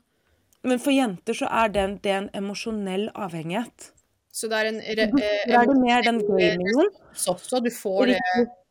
Men 0.64 0.81
for 0.81 0.94
jenter 0.94 1.37
så 1.37 1.48
er 1.53 1.72
det, 1.74 1.88
det 2.05 2.14
en 2.14 2.31
emosjonell 2.37 3.11
avhengighet. 3.14 3.90
Så 4.35 4.48
det 4.50 4.61
er 4.61 4.70
en 4.72 4.81
re, 4.83 5.09
eh, 5.22 5.42
er 5.46 5.68
det 5.70 5.74
mer 5.79 6.07
den 6.07 6.22
gamingen. 6.27 6.88
Også, 7.14 7.61
du 7.62 7.70
får 7.70 8.14
det 8.14 8.20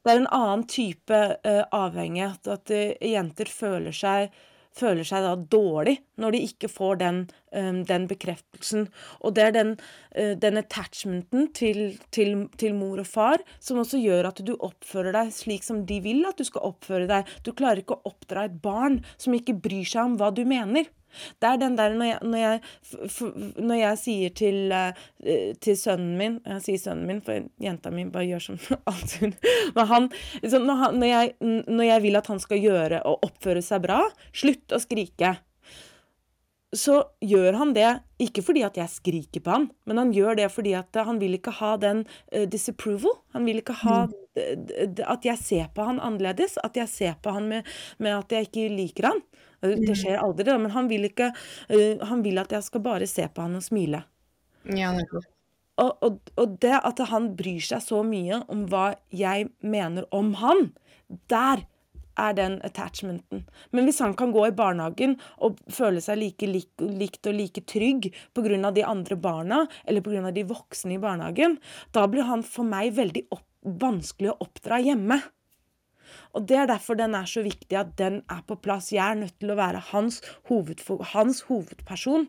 Det 0.03 0.11
er 0.11 0.19
en 0.19 0.31
annen 0.35 0.65
type 0.67 1.19
uh, 1.47 1.61
avhengighet. 1.71 2.49
At 2.51 2.73
uh, 2.73 2.89
jenter 2.99 3.47
føler 3.47 3.95
seg 3.95 4.33
føler 4.73 5.05
seg 5.05 5.21
da 5.25 5.35
dårlig 5.37 5.99
når 6.21 6.35
de 6.35 6.43
ikke 6.47 6.69
får 6.71 6.99
den, 7.03 7.19
den 7.87 8.07
bekreftelsen. 8.09 8.87
Og 9.21 9.35
det 9.37 9.47
er 9.47 9.55
den, 9.55 9.75
uh, 10.17 10.33
den 10.39 10.59
attachmenten 10.61 11.49
til, 11.55 11.99
til, 12.15 12.47
til, 12.59 12.75
mor 12.77 13.03
og 13.03 13.09
far 13.09 13.43
som 13.59 13.81
også 13.83 14.01
gjør 14.01 14.31
at 14.31 14.41
du 14.45 14.55
oppfører 14.57 15.15
deg 15.15 15.33
slik 15.35 15.65
som 15.65 15.83
de 15.89 15.99
vil 16.03 16.25
at 16.29 16.39
du 16.39 16.47
skal 16.47 16.65
oppføre 16.73 17.09
deg. 17.09 17.29
Du 17.45 17.53
klarer 17.53 17.83
ikke 17.83 17.99
å 17.99 18.13
oppdra 18.13 18.47
et 18.49 18.59
barn 18.63 19.01
som 19.17 19.35
ikke 19.37 19.57
bryr 19.61 19.87
seg 19.87 20.05
om 20.07 20.19
hva 20.19 20.33
du 20.33 20.43
mener. 20.47 20.89
Det 21.37 21.45
er 21.45 21.59
den 21.61 21.75
der 21.77 21.93
når 21.93 22.07
jeg, 22.07 22.19
når 22.25 22.39
jeg, 22.41 22.61
når 23.61 23.77
jeg 23.77 23.99
sier 24.01 24.33
til, 24.37 24.73
uh, 24.73 25.53
til, 25.61 25.77
sønnen 25.77 26.17
min 26.17 26.39
Jeg 26.41 26.65
sier 26.65 26.81
sønnen 26.87 27.05
min, 27.09 27.21
for 27.21 27.45
jenta 27.61 27.93
mi 27.93 28.07
bare 28.09 28.25
gjør 28.31 28.47
som 28.47 28.59
alt 28.91 29.17
hun 29.21 29.35
når, 29.77 29.89
han 29.91 30.09
når, 30.49 31.07
jeg, 31.07 31.33
når, 31.41 31.85
jeg, 31.85 32.03
vil 32.07 32.19
at 32.19 32.29
han 32.33 32.41
skal 32.41 32.61
gjøre 32.61 33.03
og 33.09 33.27
oppføre 33.29 33.61
seg 33.65 33.83
bra, 33.85 34.01
slutt 34.33 34.73
å 34.73 34.81
skrike. 34.81 35.35
Så 36.73 36.95
gjør 37.21 37.57
han 37.59 37.73
det 37.75 37.89
ikke 38.23 38.43
fordi 38.45 38.63
at 38.65 38.77
jeg 38.79 38.89
skriker 38.89 39.43
på 39.45 39.51
han, 39.53 39.67
men 39.85 39.99
han 40.01 40.13
gjør 40.15 40.39
det 40.39 40.47
fordi 40.53 40.73
at 40.77 40.97
han 41.05 41.19
vil 41.21 41.37
ikke 41.37 41.53
ha 41.59 41.75
den 41.81 42.03
uh, 42.33 42.45
disapproval. 42.49 43.19
Han 43.37 43.45
vil 43.45 43.61
ikke 43.61 43.75
ha 43.83 43.97
mm. 44.07 45.03
at 45.05 45.27
jeg 45.27 45.41
ser 45.41 45.67
på 45.75 45.85
han 45.85 46.01
annerledes, 46.01 46.57
at 46.65 46.79
jeg 46.79 46.89
ser 46.89 47.19
på 47.21 47.35
han 47.35 47.49
med, 47.51 47.69
med 48.01 48.17
at 48.17 48.33
jeg 48.33 48.49
ikke 48.49 48.71
liker 48.73 49.11
han. 49.11 49.21
Det 49.63 49.77
mm. 49.79 49.99
skjer 50.01 50.17
aldri, 50.19 50.47
da, 50.49 50.57
men 50.59 50.73
han 50.73 50.89
vil 50.91 51.07
ikke 51.07 51.29
uh, 51.33 52.01
Han 52.09 52.25
vil 52.25 52.41
at 52.41 52.51
jeg 52.51 52.65
skal 52.65 52.83
bare 52.83 53.07
se 53.07 53.27
på 53.29 53.45
han 53.45 53.61
og 53.61 53.65
smile. 53.65 54.03
Ja, 54.73 54.93
og, 55.81 55.97
og, 56.05 56.19
og, 56.37 56.57
det 56.61 56.77
at 56.77 56.99
han 57.09 57.31
bryr 57.37 57.63
seg 57.65 57.81
så 57.83 58.03
mye 58.05 58.43
om 58.51 58.67
hva 58.69 58.93
jeg 59.11 59.49
mener 59.65 60.05
om 60.13 60.35
han, 60.39 60.69
der 61.31 61.65
er 62.19 62.35
den 62.37 62.59
attachmenten. 62.65 63.43
Men 63.71 63.87
hvis 63.87 64.01
han 64.03 64.15
kan 64.17 64.33
gå 64.35 64.47
i 64.47 64.55
barnehagen 64.55 65.17
og 65.43 65.61
føle 65.71 66.01
seg 66.03 66.19
like 66.21 66.49
lik, 66.49 66.71
likt 66.81 67.29
og 67.29 67.37
like 67.37 67.63
trygg 67.69 68.09
pga. 68.33 68.71
de 68.71 68.83
andre 68.85 69.15
barna, 69.15 69.67
eller 69.85 70.01
pga. 70.01 70.31
de 70.31 70.43
voksne 70.43 70.95
i 70.95 71.01
barnehagen, 71.01 71.59
da 71.91 72.07
blir 72.07 72.23
han 72.23 72.43
for 72.43 72.63
meg 72.63 72.93
veldig 72.95 73.27
opp, 73.31 73.47
vanskelig 73.63 74.33
å 74.33 74.39
oppdra 74.47 74.81
hjemme. 74.83 75.21
Og 76.33 76.45
Det 76.47 76.57
er 76.57 76.67
derfor 76.67 76.97
den 76.97 77.15
er 77.15 77.25
så 77.29 77.43
viktig 77.45 77.77
at 77.77 77.95
den 77.97 78.21
er 78.29 78.41
på 78.47 78.57
plass. 78.61 78.91
Jeg 78.91 79.05
er 79.05 79.19
nødt 79.19 79.39
til 79.39 79.53
å 79.53 79.57
være 79.57 79.81
hans, 79.91 80.21
hoved, 80.49 80.81
hans 81.13 81.41
hovedperson. 81.49 82.27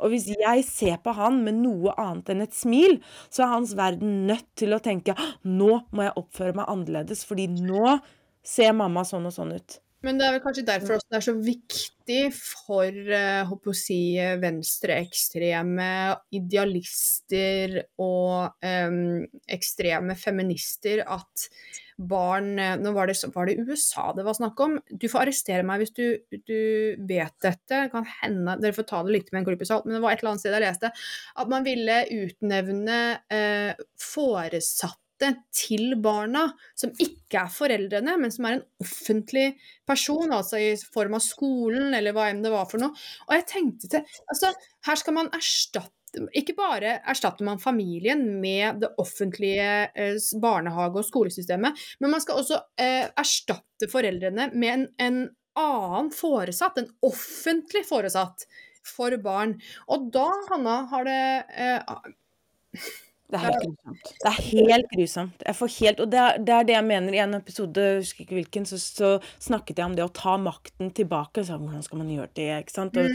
Og 0.00 0.12
hvis 0.12 0.28
jeg 0.32 0.64
ser 0.68 0.96
på 1.04 1.14
han 1.16 1.42
med 1.44 1.60
noe 1.60 1.94
annet 2.00 2.32
enn 2.32 2.44
et 2.44 2.56
smil, 2.56 2.98
så 3.30 3.44
er 3.44 3.54
hans 3.54 3.74
verden 3.78 4.26
nødt 4.28 4.48
til 4.58 4.76
å 4.76 4.82
tenke 4.82 5.16
nå 5.44 5.82
må 5.92 6.06
jeg 6.06 6.16
oppføre 6.16 6.56
meg 6.56 6.70
annerledes, 6.72 7.24
fordi 7.28 7.48
nå 7.52 7.98
ser 8.46 8.76
mamma 8.76 9.04
sånn 9.06 9.26
og 9.28 9.34
sånn 9.34 9.56
ut. 9.56 9.80
Men 10.04 10.20
det 10.20 10.26
er 10.26 10.36
vel 10.36 10.42
kanskje 10.44 10.66
derfor 10.68 10.98
også 10.98 11.08
det 11.10 11.18
er 11.18 11.24
så 11.24 11.34
viktig 11.40 12.18
for 12.36 12.98
uh, 13.10 13.54
å 13.56 13.74
si, 13.74 14.00
venstreekstreme 14.42 15.88
idealister 16.36 17.80
og 18.04 18.60
um, 18.62 19.24
ekstreme 19.56 20.14
feminister 20.20 21.02
at 21.02 21.48
barn 21.96 22.58
eh, 22.60 22.74
Nå 22.76 22.92
var 22.92 23.08
det, 23.08 23.16
var 23.32 23.48
det, 23.48 23.56
USA 23.56 24.10
det 24.16 24.26
var 24.26 24.36
snakk 24.36 24.60
om. 24.60 24.76
Du 24.90 25.08
får 25.08 25.22
arrestere 25.24 25.64
meg 25.66 25.80
hvis 25.80 25.94
du, 25.96 26.04
du 26.44 26.60
vet 27.08 27.32
dette. 27.40 27.78
Kan 27.92 28.04
hende, 28.20 28.58
Dere 28.60 28.76
får 28.76 28.88
ta 28.90 29.00
det 29.06 29.14
litt 29.14 29.32
med 29.32 29.40
en 29.40 29.48
klype 29.48 29.68
salt, 29.68 29.88
men 29.88 29.96
det 29.96 30.02
var 30.04 30.12
et 30.12 30.20
eller 30.20 30.34
annet 30.34 30.44
sted 30.44 30.56
jeg 30.56 30.66
leste 30.66 30.92
at 30.92 31.52
man 31.52 31.64
ville 31.66 31.98
utnevne 32.18 33.00
eh, 33.32 33.86
foresatte 34.12 35.05
til 35.54 35.96
barna, 36.02 36.46
som 36.78 36.92
ikke 37.02 37.42
er 37.42 37.52
foreldrene, 37.52 38.16
men 38.20 38.32
som 38.32 38.48
er 38.48 38.58
en 38.58 38.64
offentlig 38.82 39.48
person, 39.88 40.32
altså 40.34 40.60
i 40.60 40.72
form 40.94 41.16
av 41.18 41.24
skolen 41.24 41.94
eller 41.96 42.16
hva 42.16 42.30
enn 42.30 42.42
det 42.44 42.52
var 42.52 42.68
for 42.70 42.82
noe. 42.82 42.96
Og 43.28 43.36
jeg 43.38 43.48
tenkte 43.50 43.92
til 43.92 44.04
Altså, 44.26 44.52
her 44.86 44.98
skal 44.98 45.16
man 45.16 45.30
erstatte 45.34 45.92
ikke 46.36 46.54
bare 46.56 46.94
erstatter 47.10 47.44
man 47.44 47.58
familien 47.60 48.22
med 48.40 48.78
det 48.80 48.92
offentlige 49.02 49.66
eh, 49.92 50.14
barnehage- 50.40 51.02
og 51.02 51.04
skolesystemet, 51.04 51.82
men 52.00 52.12
man 52.12 52.22
skal 52.24 52.40
også 52.40 52.60
eh, 52.80 53.10
erstatte 53.10 53.90
foreldrene 53.92 54.48
med 54.54 54.72
en, 54.72 54.86
en, 55.02 55.18
annen 55.56 56.10
foresatt, 56.12 56.76
en 56.76 56.90
offentlig 57.08 57.80
foresatt, 57.88 58.44
for 58.86 59.14
barn. 59.18 59.54
Og 59.90 60.10
da, 60.12 60.26
Hanna, 60.50 60.74
har 60.90 61.06
det 61.08 61.20
eh, 61.56 62.90
det 63.26 63.38
er 63.38 63.42
helt 63.42 63.58
grusomt. 63.64 64.10
Det 64.22 64.30
er 64.30 64.36
helt 64.44 64.92
grusomt. 64.92 65.42
Jeg 65.48 65.58
får 65.58 65.72
helt, 65.80 66.00
og 66.04 66.10
det 66.12 66.20
er, 66.22 66.38
det 66.38 66.54
er, 66.54 66.68
det 66.68 66.74
jeg 66.76 66.86
mener. 66.86 67.16
I 67.16 67.22
en 67.24 67.34
episode 67.38 67.82
jeg 67.82 67.98
husker 68.04 68.22
ikke 68.22 68.38
hvilken, 68.38 68.68
så, 68.70 68.78
så, 68.78 69.10
snakket 69.42 69.80
jeg 69.80 69.90
om 69.90 69.96
det 69.98 70.04
å 70.06 70.12
ta 70.14 70.36
makten 70.38 70.92
tilbake. 70.94 71.42
Så, 71.46 71.58
hvordan 71.58 71.82
skal 71.82 72.02
man 72.02 72.12
gjøre 72.14 72.30
det? 72.38 72.48
ikke 72.62 72.76
sant? 72.76 72.98
Og, 73.02 73.06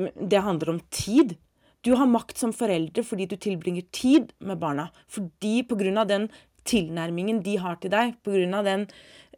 mm, 0.00 0.10
det 0.32 0.44
handler 0.46 0.74
om 0.74 0.80
tid. 0.94 1.36
Du 1.84 1.92
har 1.96 2.08
makt 2.08 2.40
som 2.40 2.52
foreldre 2.56 3.04
fordi 3.04 3.28
du 3.28 3.36
tilbringer 3.40 3.84
tid 3.92 4.32
med 4.40 4.60
barna. 4.60 4.88
Fordi 5.08 5.60
pga. 5.68 6.04
den 6.08 6.30
tilnærmingen 6.64 7.40
de 7.44 7.56
har 7.60 7.76
til 7.80 7.92
deg, 7.92 8.16
pga. 8.24 8.62
den, 8.64 8.88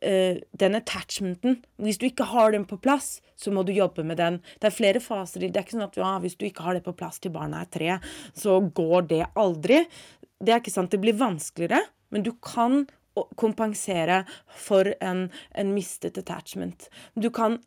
uh, 0.05 0.41
den 0.59 0.79
attachmenten 0.79 1.61
Hvis 1.83 1.99
du 1.99 2.07
ikke 2.09 2.29
har 2.31 2.53
den 2.55 2.67
på 2.69 2.79
plass, 2.83 3.21
så 3.37 3.53
må 3.55 3.65
du 3.67 3.73
jobbe 3.75 4.05
med 4.07 4.21
den. 4.21 4.41
Det 4.61 4.71
er 4.71 4.77
flere 4.77 5.03
faser 5.03 5.43
i 5.43 5.47
det. 5.47 5.55
Det 5.55 5.63
er 5.63 5.69
ikke 5.69 5.79
sånn 5.79 5.89
at 5.89 6.01
ja, 6.01 6.13
hvis 6.23 6.39
du 6.39 6.47
ikke 6.49 6.67
har 6.67 6.79
det 6.79 6.85
på 6.87 6.97
plass 6.99 7.23
til 7.23 7.35
barna 7.35 7.63
er 7.63 7.71
tre, 7.73 8.01
så 8.39 8.61
går 8.61 9.09
det 9.11 9.23
aldri. 9.39 9.83
Det 10.43 10.55
er 10.55 10.63
ikke 10.63 10.75
sant. 10.75 10.93
Det 10.93 11.03
blir 11.03 11.19
vanskeligere, 11.19 11.83
men 12.15 12.27
du 12.27 12.33
kan 12.43 12.85
kompensere 13.37 14.23
for 14.57 14.89
en, 15.05 15.27
en 15.59 15.75
mistet 15.75 16.19
attachment. 16.19 16.89
Du 17.15 17.29
kan 17.31 17.59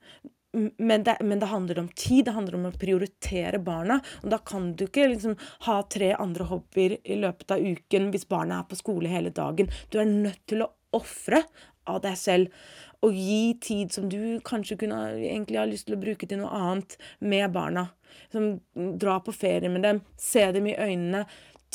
men 0.77 1.03
det, 1.03 1.17
men 1.19 1.39
det, 1.39 1.45
handler 1.45 1.79
om 1.79 1.89
tid, 1.89 2.25
det 2.25 2.31
handler 2.31 2.55
om 2.55 2.67
å 2.69 2.77
prioritere 2.79 3.59
barna. 3.59 3.99
Og 4.23 4.31
da 4.31 4.39
kan 4.39 4.69
du 4.77 4.85
ikke 4.85 5.09
liksom 5.11 5.35
ha 5.67 5.81
tre 5.91 6.13
andre 6.15 6.47
hobbyer 6.47 6.97
i 7.03 7.17
løpet 7.19 7.51
av 7.51 7.59
uken 7.59 8.07
hvis 8.13 8.27
barna 8.29 8.61
er 8.61 8.69
på 8.69 8.79
skole 8.79 9.11
hele 9.11 9.33
dagen. 9.35 9.67
Du 9.91 9.99
er 9.99 10.07
nødt 10.07 10.45
til 10.47 10.63
å 10.63 10.71
ofre 10.95 11.43
av 11.89 12.01
deg 12.03 12.17
selv 12.19 13.05
og 13.05 13.13
gi 13.13 13.55
tid 13.61 13.93
som 13.93 14.07
du 14.09 14.39
kanskje 14.45 14.77
kunne 14.81 14.99
egentlig 15.19 15.59
ha 15.59 15.65
lyst 15.69 15.89
til 15.89 15.97
å 15.97 16.01
bruke 16.01 16.27
til 16.29 16.41
noe 16.41 16.53
annet 16.57 16.97
med 17.19 17.51
barna. 17.53 17.89
Som 18.33 18.61
dra 19.01 19.19
på 19.21 19.33
ferie 19.35 19.69
med 19.69 19.85
dem, 19.85 20.01
se 20.17 20.45
dem 20.55 20.69
i 20.71 20.77
øynene, 20.77 21.25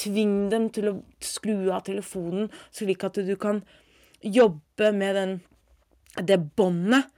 tving 0.00 0.48
dem 0.52 0.68
til 0.74 0.90
å 0.90 0.96
skru 1.22 1.70
av 1.74 1.84
telefonen, 1.86 2.50
slik 2.74 3.04
at 3.06 3.20
du 3.20 3.34
kan 3.40 3.62
jobbe 4.20 4.92
med 4.96 5.16
den, 5.16 5.34
det 6.26 6.40
båndet 6.58 7.11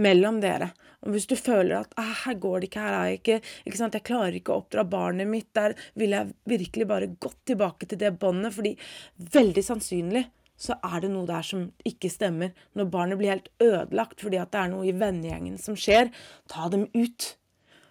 mellom 0.00 0.42
dere. 0.44 0.70
Og 1.06 1.14
hvis 1.14 1.28
du 1.30 1.36
føler 1.38 1.78
at 1.80 1.92
ah, 2.00 2.14
'her 2.24 2.38
går 2.40 2.60
det 2.60 2.68
ikke, 2.70 2.82
her 2.82 2.94
er 2.94 3.06
jeg 3.06 3.20
ikke, 3.20 3.40
ikke 3.66 3.78
sant? 3.78 3.94
Jeg 3.94 4.06
klarer 4.08 4.36
ikke 4.36 4.52
å 4.52 4.62
oppdra 4.62 4.84
barnet 4.84 5.28
mitt', 5.28 5.52
der 5.54 5.76
vil 5.94 6.10
jeg 6.10 6.34
virkelig 6.44 6.86
bare 6.88 7.14
gått 7.20 7.38
tilbake 7.46 7.86
til 7.86 7.98
det 7.98 8.18
båndet, 8.18 8.52
fordi 8.52 8.76
veldig 9.18 9.64
sannsynlig 9.64 10.24
så 10.56 10.76
er 10.84 11.02
det 11.04 11.12
noe 11.12 11.28
der 11.28 11.44
som 11.46 11.66
ikke 11.86 12.10
stemmer. 12.12 12.54
Når 12.76 12.92
barnet 12.92 13.20
blir 13.20 13.34
helt 13.34 13.50
ødelagt 13.62 14.22
fordi 14.24 14.40
det 14.40 14.60
er 14.60 14.70
noe 14.72 14.86
i 14.88 14.94
vennegjengen 14.96 15.58
som 15.60 15.76
skjer, 15.78 16.12
ta 16.50 16.70
dem 16.72 16.88
ut. 16.96 17.34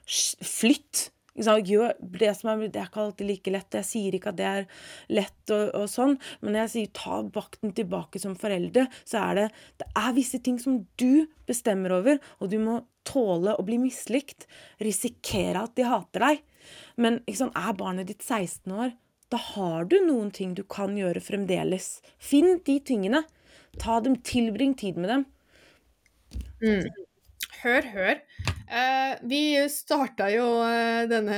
Flytt. 0.05 1.09
Gjør 1.35 1.97
det 1.99 2.29
som 2.37 2.49
er 2.53 2.69
Det 2.71 2.79
er 2.79 2.87
ikke 2.87 3.01
alltid 3.01 3.27
like 3.27 3.51
lett. 3.51 3.75
Jeg 3.75 3.85
sier 3.85 4.15
ikke 4.15 4.31
at 4.31 4.37
det 4.39 4.45
er 4.47 4.67
lett 5.11 5.51
og, 5.51 5.73
og 5.75 5.89
sånn, 5.91 6.15
men 6.39 6.55
jeg 6.61 6.71
sier 6.71 6.93
ta 6.95 7.19
vakten 7.35 7.73
tilbake 7.75 8.21
som 8.23 8.37
forelder, 8.39 8.87
så 9.03 9.19
er 9.19 9.35
det 9.35 9.47
Det 9.83 9.87
er 9.99 10.15
visse 10.15 10.39
ting 10.39 10.59
som 10.59 10.85
du 10.95 11.27
bestemmer 11.45 11.91
over, 11.91 12.21
og 12.39 12.49
du 12.53 12.57
må 12.63 12.79
tåle 13.03 13.51
å 13.51 13.65
bli 13.67 13.77
mislikt. 13.83 14.47
Risikere 14.79 15.65
at 15.67 15.75
de 15.75 15.83
hater 15.83 16.23
deg. 16.23 16.45
Men 16.95 17.19
sant, 17.35 17.53
er 17.53 17.75
barnet 17.77 18.07
ditt 18.07 18.23
16 18.23 18.71
år, 18.71 18.95
da 19.33 19.39
har 19.41 19.87
du 19.89 19.97
noen 20.05 20.29
ting 20.31 20.53
du 20.57 20.63
kan 20.63 20.97
gjøre 20.97 21.23
fremdeles. 21.23 21.99
Finn 22.21 22.59
de 22.65 22.77
tingene. 22.79 23.23
Ta 23.81 23.99
dem, 23.99 24.19
Tilbring 24.23 24.75
tid 24.77 24.99
med 25.01 25.11
dem. 25.11 25.25
Mm. 26.61 26.89
Hør, 27.63 27.89
hør. 27.95 28.21
Eh, 28.67 29.17
vi 29.21 29.69
starta 29.69 30.25
jo 30.33 30.45
eh, 30.65 31.03
denne 31.09 31.35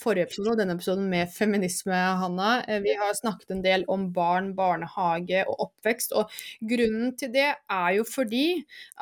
forrige 0.00 0.24
episoden 0.24 0.54
og 0.54 0.60
denne 0.60 0.76
episoden 0.78 1.04
med 1.10 1.28
feminisme, 1.32 1.96
Hanna. 2.22 2.62
Eh, 2.64 2.80
vi 2.84 2.94
har 2.96 3.12
snakket 3.18 3.52
en 3.52 3.60
del 3.64 3.84
om 3.92 4.06
barn, 4.16 4.54
barnehage 4.56 5.42
og 5.44 5.66
oppvekst. 5.66 6.14
Og 6.16 6.32
grunnen 6.64 7.12
til 7.20 7.34
det 7.34 7.50
er 7.52 7.90
jo 7.98 8.06
fordi 8.08 8.46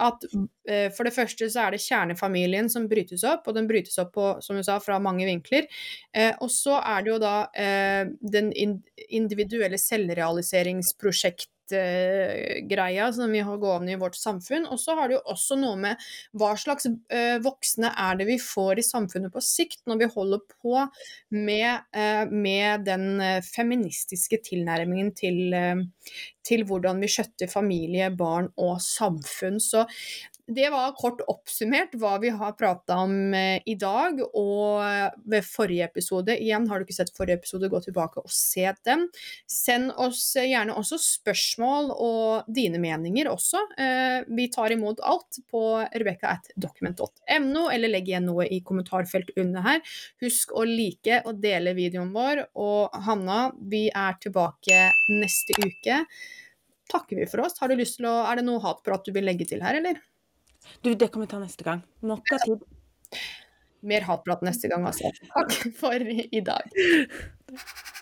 at 0.02 0.26
uh, 0.34 0.88
for 0.96 1.06
det 1.06 1.14
første 1.14 1.46
så 1.52 1.66
er 1.66 1.74
det 1.74 1.82
kjernefamilien 1.84 2.70
som 2.72 2.88
brytes 2.90 3.22
opp, 3.28 3.46
og 3.46 3.56
den 3.58 3.68
brytes 3.70 3.98
opp 4.02 4.14
på, 4.16 4.28
som 4.42 4.58
du 4.58 4.64
sa, 4.66 4.80
fra 4.82 4.98
mange 5.02 5.26
vinkler. 5.28 5.68
Og 6.42 6.50
så 6.52 6.78
er 6.80 7.04
det 7.04 7.12
jo 7.12 7.18
da 7.22 7.34
den 8.34 8.50
individuelle 8.54 9.78
selvrealiseringsprosjektet 9.80 11.53
greia 11.70 13.08
som 13.12 13.32
vi 13.32 13.40
har 13.44 13.60
gående 13.62 13.94
i 13.94 13.98
vårt 14.00 14.16
samfunn. 14.18 14.66
Og 14.68 14.80
så 14.80 14.96
har 14.98 15.08
det 15.08 15.16
jo 15.18 15.22
også 15.32 15.58
noe 15.60 15.78
med 15.80 16.04
hva 16.36 16.52
slags 16.60 16.88
uh, 16.90 17.38
voksne 17.44 17.90
er 17.90 18.20
det 18.20 18.28
vi 18.28 18.38
får 18.42 18.80
i 18.80 18.86
samfunnet 18.86 19.32
på 19.34 19.42
sikt, 19.44 19.82
når 19.88 20.02
vi 20.02 20.10
holder 20.14 20.44
på 20.50 20.76
med, 21.34 21.86
uh, 21.96 22.24
med 22.30 22.86
den 22.88 23.08
uh, 23.22 23.40
feministiske 23.46 24.42
tilnærmingen 24.50 25.12
til, 25.16 25.56
til 26.44 26.64
hvordan 26.68 27.00
vi 27.02 27.10
skjøtter 27.10 27.50
familie, 27.50 28.10
barn 28.14 28.50
og 28.60 28.76
samfunn. 28.84 29.60
Så 29.62 29.86
det 30.46 30.66
var 30.70 30.92
kort 30.98 31.22
oppsummert 31.30 31.94
hva 31.96 32.18
vi 32.20 32.28
har 32.34 32.52
prata 32.58 32.98
om 33.00 33.34
eh, 33.34 33.62
i 33.64 33.76
dag 33.80 34.18
og 34.26 35.22
ved 35.24 35.46
forrige 35.46 35.86
episode. 35.88 36.36
Igjen, 36.36 36.66
har 36.68 36.78
du 36.78 36.84
ikke 36.84 36.96
sett 36.98 37.14
forrige 37.16 37.38
episode, 37.40 37.70
gå 37.72 37.80
tilbake 37.86 38.20
og 38.20 38.32
se 38.32 38.66
den. 38.84 39.06
Send 39.48 39.94
oss 39.96 40.20
gjerne 40.36 40.76
også 40.76 41.00
spørsmål 41.00 41.90
og 41.94 42.52
dine 42.52 42.80
meninger 42.82 43.30
også. 43.32 43.64
Eh, 43.80 44.28
vi 44.36 44.50
tar 44.52 44.76
imot 44.76 45.00
alt 45.00 45.40
på 45.48 45.64
rebekka.document.no, 45.94 47.66
eller 47.72 47.94
legg 47.96 48.12
igjen 48.12 48.28
noe 48.28 48.44
i 48.44 48.60
kommentarfeltet 48.66 49.40
under 49.40 49.64
her. 49.64 49.98
Husk 50.24 50.52
å 50.52 50.68
like 50.68 51.22
og 51.24 51.40
dele 51.40 51.72
videoen 51.78 52.12
vår. 52.12 52.46
Og 52.60 53.04
Hanna, 53.08 53.46
vi 53.64 53.86
er 53.88 54.20
tilbake 54.20 54.90
neste 55.08 55.56
uke. 55.64 56.04
Takker 56.92 57.16
vi 57.16 57.30
for 57.30 57.46
oss. 57.46 57.56
Har 57.62 57.72
du 57.72 57.80
lyst 57.80 57.96
til 57.96 58.12
å, 58.12 58.18
er 58.28 58.42
det 58.42 58.50
noe 58.50 58.60
hatprat 58.60 59.08
du 59.08 59.14
vil 59.16 59.24
legge 59.24 59.48
til 59.48 59.64
her, 59.64 59.80
eller? 59.80 60.04
Du, 60.82 60.94
det 60.94 61.08
kan 61.12 61.24
vi 61.24 61.30
ta 61.30 61.40
neste 61.42 61.66
gang. 61.66 61.82
Nok 62.00 62.32
av 62.36 62.44
tid. 62.46 62.64
Mer 63.84 64.06
hatprat 64.08 64.44
neste 64.46 64.70
gang, 64.72 64.86
altså. 64.88 65.10
Takk 65.34 65.58
for 65.76 66.08
i 66.08 66.44
dag. 66.44 66.70